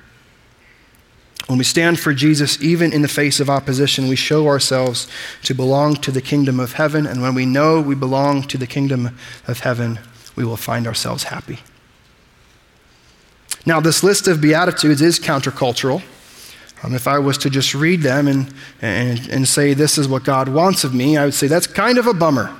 When 1.48 1.58
we 1.58 1.64
stand 1.64 2.00
for 2.00 2.14
Jesus, 2.14 2.62
even 2.62 2.94
in 2.94 3.02
the 3.02 3.08
face 3.08 3.40
of 3.40 3.50
opposition, 3.50 4.08
we 4.08 4.16
show 4.16 4.48
ourselves 4.48 5.08
to 5.44 5.54
belong 5.54 5.96
to 5.96 6.12
the 6.12 6.22
kingdom 6.22 6.60
of 6.60 6.74
heaven. 6.74 7.06
And 7.06 7.22
when 7.22 7.34
we 7.34 7.46
know 7.46 7.82
we 7.82 7.96
belong 7.96 8.44
to 8.44 8.58
the 8.58 8.68
kingdom 8.68 9.18
of 9.48 9.60
heaven, 9.62 10.00
we 10.36 10.46
will 10.46 10.58
find 10.58 10.88
ourselves 10.88 11.24
happy. 11.24 11.60
Now, 13.66 13.80
this 13.80 14.04
list 14.04 14.28
of 14.28 14.42
Beatitudes 14.42 15.02
is 15.02 15.20
countercultural. 15.20 16.02
Um, 16.84 16.96
if 16.96 17.08
I 17.08 17.20
was 17.20 17.38
to 17.40 17.50
just 17.50 17.76
read 17.76 18.02
them 18.02 18.28
and, 18.28 18.54
and, 18.82 19.28
and 19.30 19.48
say, 19.48 19.74
This 19.74 19.98
is 19.98 20.08
what 20.08 20.24
God 20.24 20.50
wants 20.50 20.84
of 20.84 20.94
me, 20.94 21.18
I 21.18 21.26
would 21.26 21.34
say 21.34 21.48
that's 21.48 21.68
kind 21.68 21.98
of 21.98 22.08
a 22.08 22.14
bummer. 22.14 22.56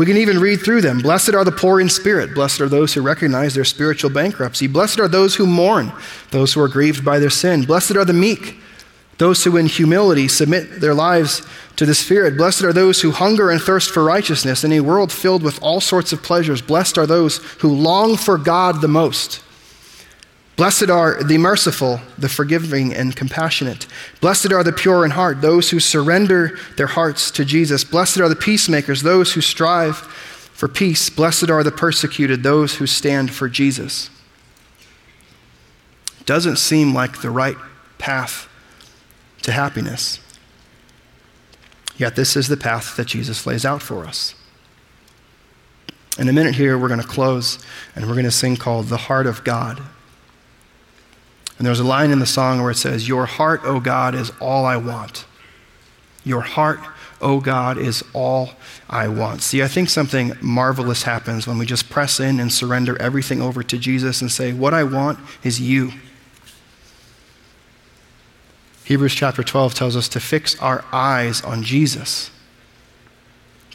We 0.00 0.06
can 0.06 0.16
even 0.16 0.38
read 0.38 0.62
through 0.62 0.80
them. 0.80 1.00
Blessed 1.00 1.34
are 1.34 1.44
the 1.44 1.52
poor 1.52 1.78
in 1.78 1.90
spirit. 1.90 2.32
Blessed 2.32 2.62
are 2.62 2.70
those 2.70 2.94
who 2.94 3.02
recognize 3.02 3.52
their 3.52 3.66
spiritual 3.66 4.08
bankruptcy. 4.08 4.66
Blessed 4.66 4.98
are 4.98 5.08
those 5.08 5.34
who 5.34 5.44
mourn, 5.44 5.92
those 6.30 6.54
who 6.54 6.62
are 6.62 6.68
grieved 6.68 7.04
by 7.04 7.18
their 7.18 7.28
sin. 7.28 7.66
Blessed 7.66 7.96
are 7.96 8.04
the 8.06 8.14
meek, 8.14 8.56
those 9.18 9.44
who 9.44 9.58
in 9.58 9.66
humility 9.66 10.26
submit 10.26 10.80
their 10.80 10.94
lives 10.94 11.46
to 11.76 11.84
the 11.84 11.94
Spirit. 11.94 12.38
Blessed 12.38 12.62
are 12.62 12.72
those 12.72 13.02
who 13.02 13.10
hunger 13.10 13.50
and 13.50 13.60
thirst 13.60 13.90
for 13.90 14.02
righteousness 14.02 14.64
in 14.64 14.72
a 14.72 14.80
world 14.80 15.12
filled 15.12 15.42
with 15.42 15.62
all 15.62 15.82
sorts 15.82 16.14
of 16.14 16.22
pleasures. 16.22 16.62
Blessed 16.62 16.96
are 16.96 17.06
those 17.06 17.36
who 17.58 17.68
long 17.68 18.16
for 18.16 18.38
God 18.38 18.80
the 18.80 18.88
most. 18.88 19.42
Blessed 20.60 20.90
are 20.90 21.24
the 21.24 21.38
merciful, 21.38 22.02
the 22.18 22.28
forgiving, 22.28 22.92
and 22.92 23.16
compassionate. 23.16 23.86
Blessed 24.20 24.52
are 24.52 24.62
the 24.62 24.74
pure 24.74 25.06
in 25.06 25.12
heart, 25.12 25.40
those 25.40 25.70
who 25.70 25.80
surrender 25.80 26.58
their 26.76 26.86
hearts 26.86 27.30
to 27.30 27.46
Jesus. 27.46 27.82
Blessed 27.82 28.18
are 28.18 28.28
the 28.28 28.36
peacemakers, 28.36 29.00
those 29.00 29.32
who 29.32 29.40
strive 29.40 29.96
for 29.96 30.68
peace. 30.68 31.08
Blessed 31.08 31.48
are 31.48 31.64
the 31.64 31.70
persecuted, 31.70 32.42
those 32.42 32.74
who 32.74 32.86
stand 32.86 33.32
for 33.32 33.48
Jesus. 33.48 34.10
Doesn't 36.26 36.56
seem 36.56 36.92
like 36.92 37.22
the 37.22 37.30
right 37.30 37.56
path 37.96 38.46
to 39.40 39.52
happiness. 39.52 40.20
Yet, 41.96 42.16
this 42.16 42.36
is 42.36 42.48
the 42.48 42.58
path 42.58 42.96
that 42.98 43.06
Jesus 43.06 43.46
lays 43.46 43.64
out 43.64 43.80
for 43.80 44.04
us. 44.04 44.34
In 46.18 46.28
a 46.28 46.34
minute 46.34 46.56
here, 46.56 46.76
we're 46.76 46.88
going 46.88 47.00
to 47.00 47.06
close 47.06 47.64
and 47.96 48.06
we're 48.06 48.12
going 48.12 48.24
to 48.26 48.30
sing 48.30 48.58
called 48.58 48.88
The 48.88 48.98
Heart 48.98 49.26
of 49.26 49.42
God. 49.42 49.80
And 51.60 51.66
there's 51.66 51.78
a 51.78 51.84
line 51.84 52.10
in 52.10 52.20
the 52.20 52.26
song 52.26 52.62
where 52.62 52.70
it 52.70 52.78
says, 52.78 53.06
Your 53.06 53.26
heart, 53.26 53.60
O 53.64 53.80
God, 53.80 54.14
is 54.14 54.32
all 54.40 54.64
I 54.64 54.78
want. 54.78 55.26
Your 56.24 56.40
heart, 56.40 56.80
O 57.20 57.38
God, 57.38 57.76
is 57.76 58.02
all 58.14 58.52
I 58.88 59.08
want. 59.08 59.42
See, 59.42 59.62
I 59.62 59.68
think 59.68 59.90
something 59.90 60.32
marvelous 60.40 61.02
happens 61.02 61.46
when 61.46 61.58
we 61.58 61.66
just 61.66 61.90
press 61.90 62.18
in 62.18 62.40
and 62.40 62.50
surrender 62.50 62.98
everything 62.98 63.42
over 63.42 63.62
to 63.62 63.76
Jesus 63.76 64.22
and 64.22 64.32
say, 64.32 64.54
What 64.54 64.72
I 64.72 64.84
want 64.84 65.18
is 65.44 65.60
you. 65.60 65.92
Hebrews 68.86 69.14
chapter 69.14 69.42
12 69.42 69.74
tells 69.74 69.96
us 69.96 70.08
to 70.08 70.18
fix 70.18 70.58
our 70.60 70.82
eyes 70.90 71.42
on 71.42 71.62
Jesus, 71.62 72.30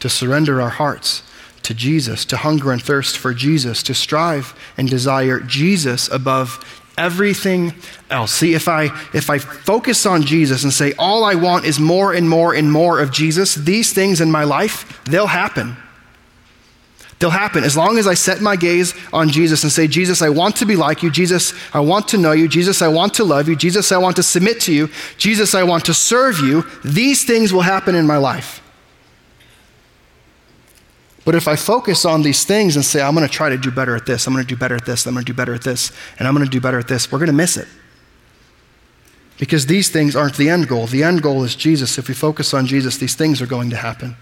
to 0.00 0.08
surrender 0.08 0.60
our 0.60 0.70
hearts 0.70 1.22
to 1.62 1.72
Jesus, 1.72 2.24
to 2.24 2.36
hunger 2.38 2.72
and 2.72 2.82
thirst 2.82 3.16
for 3.16 3.32
Jesus, 3.32 3.84
to 3.84 3.94
strive 3.94 4.58
and 4.76 4.90
desire 4.90 5.38
Jesus 5.38 6.08
above 6.08 6.82
everything 6.98 7.74
else. 8.10 8.32
See, 8.32 8.54
if 8.54 8.68
I 8.68 8.84
if 9.12 9.30
I 9.30 9.38
focus 9.38 10.06
on 10.06 10.22
Jesus 10.22 10.64
and 10.64 10.72
say 10.72 10.94
all 10.98 11.24
I 11.24 11.34
want 11.34 11.64
is 11.64 11.78
more 11.78 12.12
and 12.12 12.28
more 12.28 12.54
and 12.54 12.70
more 12.70 13.00
of 13.00 13.10
Jesus, 13.10 13.54
these 13.54 13.92
things 13.92 14.20
in 14.20 14.30
my 14.30 14.44
life, 14.44 15.02
they'll 15.04 15.26
happen. 15.26 15.76
They'll 17.18 17.30
happen 17.30 17.64
as 17.64 17.76
long 17.76 17.96
as 17.96 18.06
I 18.06 18.14
set 18.14 18.42
my 18.42 18.56
gaze 18.56 18.94
on 19.10 19.30
Jesus 19.30 19.62
and 19.62 19.72
say, 19.72 19.86
Jesus, 19.86 20.20
I 20.20 20.28
want 20.28 20.56
to 20.56 20.66
be 20.66 20.76
like 20.76 21.02
you. 21.02 21.10
Jesus, 21.10 21.54
I 21.72 21.80
want 21.80 22.08
to 22.08 22.18
know 22.18 22.32
you. 22.32 22.46
Jesus, 22.46 22.82
I 22.82 22.88
want 22.88 23.14
to 23.14 23.24
love 23.24 23.48
you. 23.48 23.56
Jesus, 23.56 23.90
I 23.90 23.96
want 23.96 24.16
to 24.16 24.22
submit 24.22 24.60
to 24.62 24.72
you. 24.72 24.90
Jesus, 25.16 25.54
I 25.54 25.62
want 25.62 25.86
to 25.86 25.94
serve 25.94 26.40
you. 26.40 26.64
These 26.84 27.24
things 27.24 27.54
will 27.54 27.62
happen 27.62 27.94
in 27.94 28.06
my 28.06 28.18
life. 28.18 28.60
But 31.26 31.34
if 31.34 31.48
I 31.48 31.56
focus 31.56 32.04
on 32.04 32.22
these 32.22 32.44
things 32.44 32.76
and 32.76 32.84
say, 32.84 33.02
I'm 33.02 33.12
going 33.12 33.26
to 33.26 33.32
try 33.32 33.48
to 33.48 33.58
do 33.58 33.72
better 33.72 33.96
at 33.96 34.06
this, 34.06 34.28
I'm 34.28 34.32
going 34.32 34.46
to 34.46 34.48
do 34.48 34.56
better 34.56 34.76
at 34.76 34.86
this, 34.86 35.06
I'm 35.06 35.12
going 35.12 35.24
to 35.24 35.32
do 35.32 35.36
better 35.36 35.52
at 35.52 35.62
this, 35.62 35.90
and 36.20 36.28
I'm 36.28 36.34
going 36.34 36.46
to 36.46 36.50
do 36.50 36.60
better 36.60 36.78
at 36.78 36.86
this, 36.86 37.10
we're 37.10 37.18
going 37.18 37.26
to 37.26 37.34
miss 37.34 37.56
it. 37.56 37.66
Because 39.36 39.66
these 39.66 39.90
things 39.90 40.14
aren't 40.14 40.36
the 40.36 40.48
end 40.48 40.68
goal. 40.68 40.86
The 40.86 41.02
end 41.02 41.22
goal 41.22 41.42
is 41.42 41.56
Jesus. 41.56 41.98
If 41.98 42.06
we 42.06 42.14
focus 42.14 42.54
on 42.54 42.64
Jesus, 42.66 42.96
these 42.98 43.16
things 43.16 43.42
are 43.42 43.46
going 43.46 43.70
to 43.70 43.76
happen. 43.76 44.16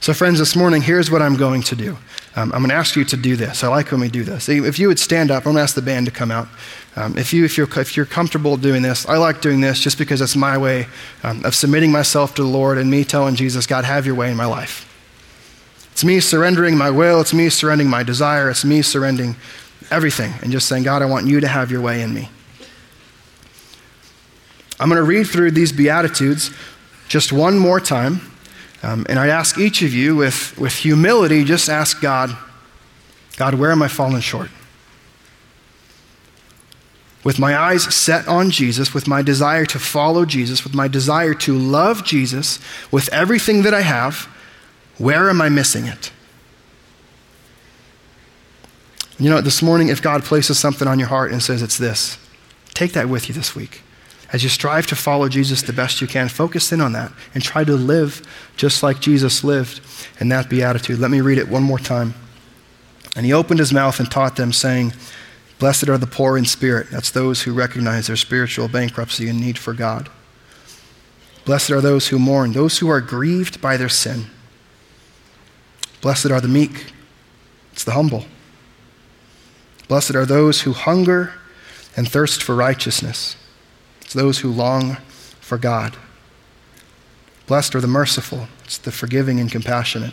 So, 0.00 0.12
friends, 0.12 0.40
this 0.40 0.56
morning, 0.56 0.82
here's 0.82 1.12
what 1.12 1.22
I'm 1.22 1.36
going 1.36 1.62
to 1.62 1.76
do. 1.76 1.96
Um, 2.34 2.52
I'm 2.52 2.58
going 2.58 2.70
to 2.70 2.74
ask 2.74 2.96
you 2.96 3.04
to 3.04 3.16
do 3.16 3.36
this. 3.36 3.62
I 3.62 3.68
like 3.68 3.92
when 3.92 4.00
we 4.00 4.08
do 4.08 4.24
this. 4.24 4.48
If 4.48 4.80
you 4.80 4.88
would 4.88 4.98
stand 4.98 5.30
up, 5.30 5.46
I'm 5.46 5.52
going 5.52 5.56
to 5.56 5.62
ask 5.62 5.76
the 5.76 5.80
band 5.80 6.06
to 6.06 6.12
come 6.12 6.32
out. 6.32 6.48
Um, 6.96 7.16
if, 7.16 7.32
you, 7.32 7.44
if, 7.44 7.56
you're, 7.56 7.68
if 7.78 7.96
you're 7.96 8.04
comfortable 8.04 8.56
doing 8.56 8.82
this, 8.82 9.08
I 9.08 9.16
like 9.16 9.40
doing 9.40 9.60
this 9.60 9.78
just 9.78 9.96
because 9.96 10.20
it's 10.20 10.34
my 10.34 10.58
way 10.58 10.88
um, 11.22 11.44
of 11.44 11.54
submitting 11.54 11.92
myself 11.92 12.34
to 12.34 12.42
the 12.42 12.48
Lord 12.48 12.78
and 12.78 12.90
me 12.90 13.04
telling 13.04 13.36
Jesus, 13.36 13.64
God, 13.64 13.84
have 13.84 14.04
your 14.04 14.16
way 14.16 14.32
in 14.32 14.36
my 14.36 14.46
life. 14.46 14.90
It's 15.94 16.02
me 16.02 16.18
surrendering 16.18 16.76
my 16.76 16.90
will, 16.90 17.20
it's 17.20 17.32
me 17.32 17.48
surrendering 17.48 17.88
my 17.88 18.02
desire, 18.02 18.50
it's 18.50 18.64
me 18.64 18.82
surrendering 18.82 19.36
everything 19.92 20.32
and 20.42 20.50
just 20.50 20.66
saying, 20.66 20.82
God, 20.82 21.02
I 21.02 21.06
want 21.06 21.28
you 21.28 21.38
to 21.38 21.46
have 21.46 21.70
your 21.70 21.80
way 21.80 22.02
in 22.02 22.12
me. 22.12 22.28
I'm 24.80 24.88
going 24.88 25.00
to 25.00 25.04
read 25.04 25.28
through 25.28 25.52
these 25.52 25.70
Beatitudes 25.70 26.50
just 27.06 27.32
one 27.32 27.60
more 27.60 27.78
time. 27.78 28.20
Um, 28.82 29.06
and 29.08 29.20
I 29.20 29.28
ask 29.28 29.56
each 29.56 29.82
of 29.82 29.94
you 29.94 30.16
with, 30.16 30.58
with 30.58 30.72
humility, 30.72 31.44
just 31.44 31.68
ask 31.68 32.00
God, 32.00 32.36
God, 33.36 33.54
where 33.54 33.70
am 33.70 33.80
I 33.80 33.86
falling 33.86 34.20
short? 34.20 34.50
With 37.22 37.38
my 37.38 37.56
eyes 37.56 37.84
set 37.94 38.26
on 38.26 38.50
Jesus, 38.50 38.92
with 38.92 39.06
my 39.06 39.22
desire 39.22 39.64
to 39.66 39.78
follow 39.78 40.24
Jesus, 40.24 40.64
with 40.64 40.74
my 40.74 40.88
desire 40.88 41.34
to 41.34 41.56
love 41.56 42.04
Jesus 42.04 42.58
with 42.90 43.08
everything 43.12 43.62
that 43.62 43.72
I 43.72 43.82
have, 43.82 44.28
where 44.98 45.28
am 45.28 45.40
I 45.40 45.48
missing 45.48 45.86
it? 45.86 46.12
You 49.18 49.30
know, 49.30 49.40
this 49.40 49.62
morning, 49.62 49.88
if 49.88 50.02
God 50.02 50.24
places 50.24 50.58
something 50.58 50.88
on 50.88 50.98
your 50.98 51.08
heart 51.08 51.30
and 51.30 51.42
says 51.42 51.62
it's 51.62 51.78
this, 51.78 52.18
take 52.74 52.92
that 52.92 53.08
with 53.08 53.28
you 53.28 53.34
this 53.34 53.54
week. 53.54 53.82
As 54.32 54.42
you 54.42 54.48
strive 54.48 54.88
to 54.88 54.96
follow 54.96 55.28
Jesus 55.28 55.62
the 55.62 55.72
best 55.72 56.00
you 56.00 56.08
can, 56.08 56.28
focus 56.28 56.72
in 56.72 56.80
on 56.80 56.92
that 56.92 57.12
and 57.34 57.42
try 57.42 57.62
to 57.62 57.76
live 57.76 58.22
just 58.56 58.82
like 58.82 59.00
Jesus 59.00 59.44
lived 59.44 59.80
in 60.18 60.28
that 60.30 60.50
beatitude. 60.50 60.98
Let 60.98 61.12
me 61.12 61.20
read 61.20 61.38
it 61.38 61.48
one 61.48 61.62
more 61.62 61.78
time. 61.78 62.14
And 63.14 63.24
he 63.24 63.32
opened 63.32 63.60
his 63.60 63.72
mouth 63.72 64.00
and 64.00 64.10
taught 64.10 64.34
them, 64.34 64.52
saying, 64.52 64.92
Blessed 65.60 65.88
are 65.88 65.98
the 65.98 66.08
poor 66.08 66.36
in 66.36 66.44
spirit. 66.44 66.88
That's 66.90 67.12
those 67.12 67.42
who 67.42 67.54
recognize 67.54 68.08
their 68.08 68.16
spiritual 68.16 68.66
bankruptcy 68.66 69.28
and 69.28 69.40
need 69.40 69.56
for 69.56 69.72
God. 69.72 70.08
Blessed 71.44 71.70
are 71.70 71.80
those 71.80 72.08
who 72.08 72.18
mourn, 72.18 72.52
those 72.52 72.78
who 72.78 72.88
are 72.88 73.00
grieved 73.00 73.60
by 73.60 73.76
their 73.76 73.88
sin. 73.88 74.26
Blessed 76.04 76.30
are 76.30 76.40
the 76.42 76.48
meek. 76.48 76.92
It's 77.72 77.82
the 77.82 77.92
humble. 77.92 78.26
Blessed 79.88 80.14
are 80.14 80.26
those 80.26 80.60
who 80.60 80.74
hunger 80.74 81.32
and 81.96 82.06
thirst 82.06 82.42
for 82.42 82.54
righteousness. 82.54 83.36
It's 84.02 84.12
those 84.12 84.40
who 84.40 84.50
long 84.50 84.98
for 85.40 85.56
God. 85.56 85.96
Blessed 87.46 87.74
are 87.74 87.80
the 87.80 87.86
merciful. 87.86 88.48
It's 88.66 88.76
the 88.76 88.92
forgiving 88.92 89.40
and 89.40 89.50
compassionate. 89.50 90.12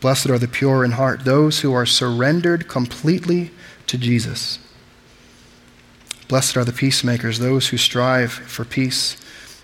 Blessed 0.00 0.30
are 0.30 0.38
the 0.38 0.46
pure 0.46 0.84
in 0.84 0.92
heart, 0.92 1.24
those 1.24 1.62
who 1.62 1.72
are 1.72 1.84
surrendered 1.84 2.68
completely 2.68 3.50
to 3.88 3.98
Jesus. 3.98 4.60
Blessed 6.28 6.56
are 6.56 6.64
the 6.64 6.72
peacemakers, 6.72 7.40
those 7.40 7.70
who 7.70 7.76
strive 7.76 8.30
for 8.30 8.64
peace. 8.64 9.16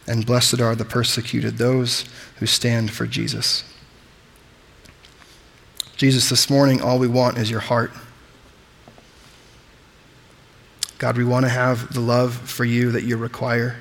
And 0.09 0.27
blessed 0.27 0.61
are 0.61 0.75
the 0.75 0.85
persecuted, 0.85 1.59
those 1.59 2.07
who 2.41 2.47
stand 2.47 2.91
for 2.91 3.07
Jesus. 3.07 3.63
Jesus, 6.05 6.29
this 6.29 6.51
morning, 6.51 6.83
all 6.83 6.99
we 6.99 7.09
want 7.09 7.39
is 7.39 7.51
your 7.51 7.61
heart. 7.61 7.91
God, 10.99 11.17
we 11.17 11.25
want 11.25 11.47
to 11.47 11.49
have 11.49 11.95
the 11.95 12.01
love 12.01 12.35
for 12.35 12.67
you 12.67 12.91
that 12.91 13.05
you 13.05 13.17
require. 13.17 13.77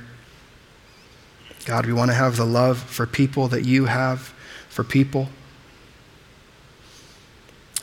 God, 1.66 1.86
we 1.86 1.92
want 1.92 2.12
to 2.12 2.16
have 2.16 2.38
the 2.38 2.46
love 2.46 2.78
for 2.78 3.06
people 3.06 3.50
that 3.50 3.66
you 3.66 3.88
have 3.88 4.34
for 4.70 4.86
people. 4.86 5.28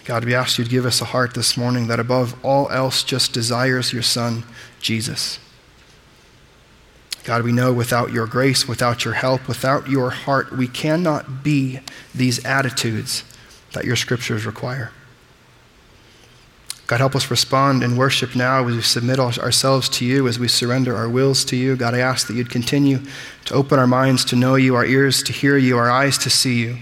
God, 0.07 0.25
we 0.25 0.35
ask 0.35 0.57
you 0.57 0.65
to 0.65 0.71
give 0.71 0.87
us 0.87 1.03
a 1.03 1.05
heart 1.05 1.35
this 1.35 1.59
morning 1.59 1.89
that 1.89 2.01
above 2.01 2.35
all 2.43 2.71
else 2.71 3.05
just 3.05 3.35
desires 3.35 3.93
your 3.93 4.01
Son, 4.01 4.45
Jesus. 4.81 5.39
God, 7.25 7.43
we 7.43 7.53
know 7.53 7.75
without 7.75 8.11
your 8.11 8.27
grace, 8.27 8.67
without 8.67 9.05
your 9.05 9.13
help, 9.13 9.47
without 9.47 9.91
your 9.91 10.09
heart, 10.09 10.51
we 10.51 10.67
cannot 10.67 11.45
be 11.45 11.81
these 12.15 12.43
attitudes 12.47 13.23
that 13.73 13.85
your 13.85 13.97
scriptures 13.97 14.47
require. 14.47 14.91
God, 16.91 16.99
help 16.99 17.15
us 17.15 17.31
respond 17.31 17.85
in 17.85 17.97
worship 17.97 18.35
now 18.35 18.67
as 18.67 18.75
we 18.75 18.83
submit 18.83 19.21
ourselves 19.21 19.89
to 19.91 20.05
you, 20.05 20.27
as 20.27 20.41
we 20.41 20.49
surrender 20.49 20.97
our 20.97 21.09
wills 21.09 21.45
to 21.45 21.55
you. 21.55 21.77
God, 21.77 21.95
I 21.95 21.99
ask 21.99 22.27
that 22.27 22.35
you'd 22.35 22.51
continue 22.51 22.99
to 23.45 23.55
open 23.55 23.79
our 23.79 23.87
minds 23.87 24.25
to 24.25 24.37
know 24.37 24.57
you, 24.57 24.75
our 24.75 24.85
ears 24.85 25.23
to 25.23 25.33
hear 25.33 25.57
you, 25.57 25.79
our 25.79 25.89
eyes 25.89 26.19
to 26.19 26.31
see 26.31 26.61
you, 26.61 26.79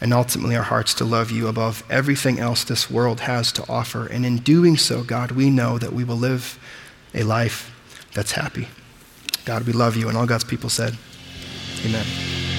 and 0.00 0.14
ultimately 0.14 0.54
our 0.54 0.62
hearts 0.62 0.94
to 0.94 1.04
love 1.04 1.32
you 1.32 1.48
above 1.48 1.82
everything 1.90 2.38
else 2.38 2.62
this 2.62 2.88
world 2.88 3.18
has 3.18 3.50
to 3.50 3.68
offer. 3.68 4.06
And 4.06 4.24
in 4.24 4.36
doing 4.36 4.76
so, 4.76 5.02
God, 5.02 5.32
we 5.32 5.50
know 5.50 5.76
that 5.76 5.92
we 5.92 6.04
will 6.04 6.14
live 6.14 6.56
a 7.12 7.24
life 7.24 7.74
that's 8.14 8.30
happy. 8.30 8.68
God, 9.44 9.66
we 9.66 9.72
love 9.72 9.96
you. 9.96 10.08
And 10.08 10.16
all 10.16 10.26
God's 10.26 10.44
people 10.44 10.70
said, 10.70 10.96
Amen. 11.84 12.57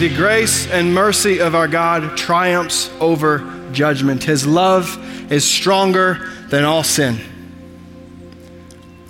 The 0.00 0.08
grace 0.16 0.66
and 0.66 0.94
mercy 0.94 1.40
of 1.42 1.54
our 1.54 1.68
God 1.68 2.16
triumphs 2.16 2.90
over 3.00 3.68
judgment. 3.72 4.24
His 4.24 4.46
love 4.46 4.98
is 5.30 5.44
stronger 5.44 6.26
than 6.48 6.64
all 6.64 6.82
sin. 6.82 7.20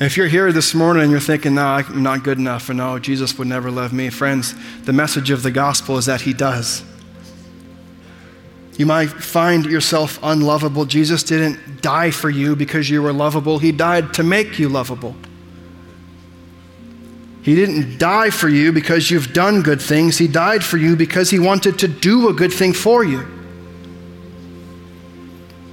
if 0.00 0.16
you're 0.16 0.26
here 0.26 0.50
this 0.50 0.74
morning 0.74 1.04
and 1.04 1.12
you're 1.12 1.20
thinking, 1.20 1.54
no, 1.54 1.64
I'm 1.64 2.02
not 2.02 2.24
good 2.24 2.38
enough, 2.38 2.70
and 2.70 2.78
no, 2.78 2.98
Jesus 2.98 3.38
would 3.38 3.46
never 3.46 3.70
love 3.70 3.92
me, 3.92 4.10
friends, 4.10 4.52
the 4.82 4.92
message 4.92 5.30
of 5.30 5.44
the 5.44 5.52
gospel 5.52 5.96
is 5.96 6.06
that 6.06 6.22
He 6.22 6.32
does. 6.32 6.82
You 8.76 8.84
might 8.84 9.10
find 9.10 9.66
yourself 9.66 10.18
unlovable. 10.24 10.86
Jesus 10.86 11.22
didn't 11.22 11.82
die 11.82 12.10
for 12.10 12.30
you 12.30 12.56
because 12.56 12.90
you 12.90 13.00
were 13.00 13.12
lovable, 13.12 13.60
He 13.60 13.70
died 13.70 14.12
to 14.14 14.24
make 14.24 14.58
you 14.58 14.68
lovable. 14.68 15.14
He 17.42 17.54
didn't 17.54 17.98
die 17.98 18.30
for 18.30 18.48
you 18.48 18.72
because 18.72 19.10
you've 19.10 19.32
done 19.32 19.62
good 19.62 19.80
things. 19.80 20.18
He 20.18 20.28
died 20.28 20.62
for 20.62 20.76
you 20.76 20.94
because 20.94 21.30
He 21.30 21.38
wanted 21.38 21.78
to 21.78 21.88
do 21.88 22.28
a 22.28 22.32
good 22.32 22.52
thing 22.52 22.72
for 22.72 23.02
you. 23.02 23.26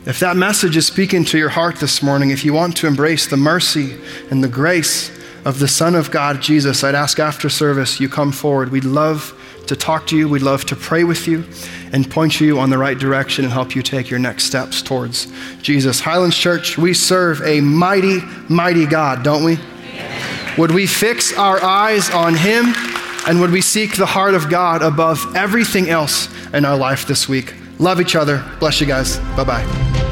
If 0.06 0.22
that 0.22 0.38
message 0.38 0.78
is 0.78 0.88
speaking 0.88 1.26
to 1.26 1.38
your 1.38 1.50
heart 1.50 1.76
this 1.78 2.02
morning, 2.02 2.30
if 2.30 2.46
you 2.46 2.54
want 2.54 2.78
to 2.78 2.88
embrace 2.88 3.28
the 3.28 3.36
mercy 3.36 3.98
and 4.32 4.42
the 4.42 4.48
grace 4.48 5.12
of 5.44 5.60
the 5.60 5.68
Son 5.68 5.96
of 5.96 6.12
God, 6.12 6.42
Jesus, 6.42 6.82
I'd 6.86 6.96
ask 6.96 7.20
after 7.20 7.50
service 7.50 8.00
you 8.00 8.08
come 8.08 8.32
forward. 8.32 8.70
We'd 8.70 8.86
love 8.86 9.34
to 9.68 9.76
talk 9.76 10.08
to 10.08 10.18
you, 10.18 10.30
we'd 10.30 10.42
love 10.42 10.64
to 10.66 10.78
pray 10.78 11.04
with 11.04 11.28
you 11.28 11.44
and 11.92 12.10
point 12.10 12.40
you 12.40 12.58
on 12.58 12.70
the 12.70 12.78
right 12.78 12.98
direction 12.98 13.44
and 13.44 13.54
help 13.54 13.76
you 13.76 13.82
take 13.82 14.10
your 14.10 14.20
next 14.20 14.46
steps 14.46 14.82
towards 14.82 15.28
Jesus. 15.62 16.00
Highlands 16.00 16.38
Church, 16.38 16.78
we 16.78 16.94
serve 16.94 17.42
a 17.42 17.60
mighty, 17.60 18.20
mighty 18.48 18.86
God, 18.86 19.24
don't 19.24 19.44
we? 19.44 19.60
Would 20.58 20.72
we 20.72 20.88
fix 20.88 21.38
our 21.38 21.64
eyes 21.64 22.10
on 22.10 22.36
Him 22.36 22.74
and 23.28 23.40
would 23.42 23.52
we 23.52 23.62
seek 23.62 23.96
the 23.96 24.06
heart 24.06 24.34
of 24.34 24.50
God 24.50 24.82
above 24.82 25.36
everything 25.36 25.90
else 25.90 26.30
in 26.54 26.66
our 26.66 26.78
life 26.78 27.06
this 27.06 27.30
week? 27.30 27.54
Love 27.78 28.02
each 28.02 28.16
other. 28.16 28.44
Bless 28.60 28.82
you 28.82 28.88
guys. 28.88 29.20
Bye 29.36 29.44
bye. 29.44 30.07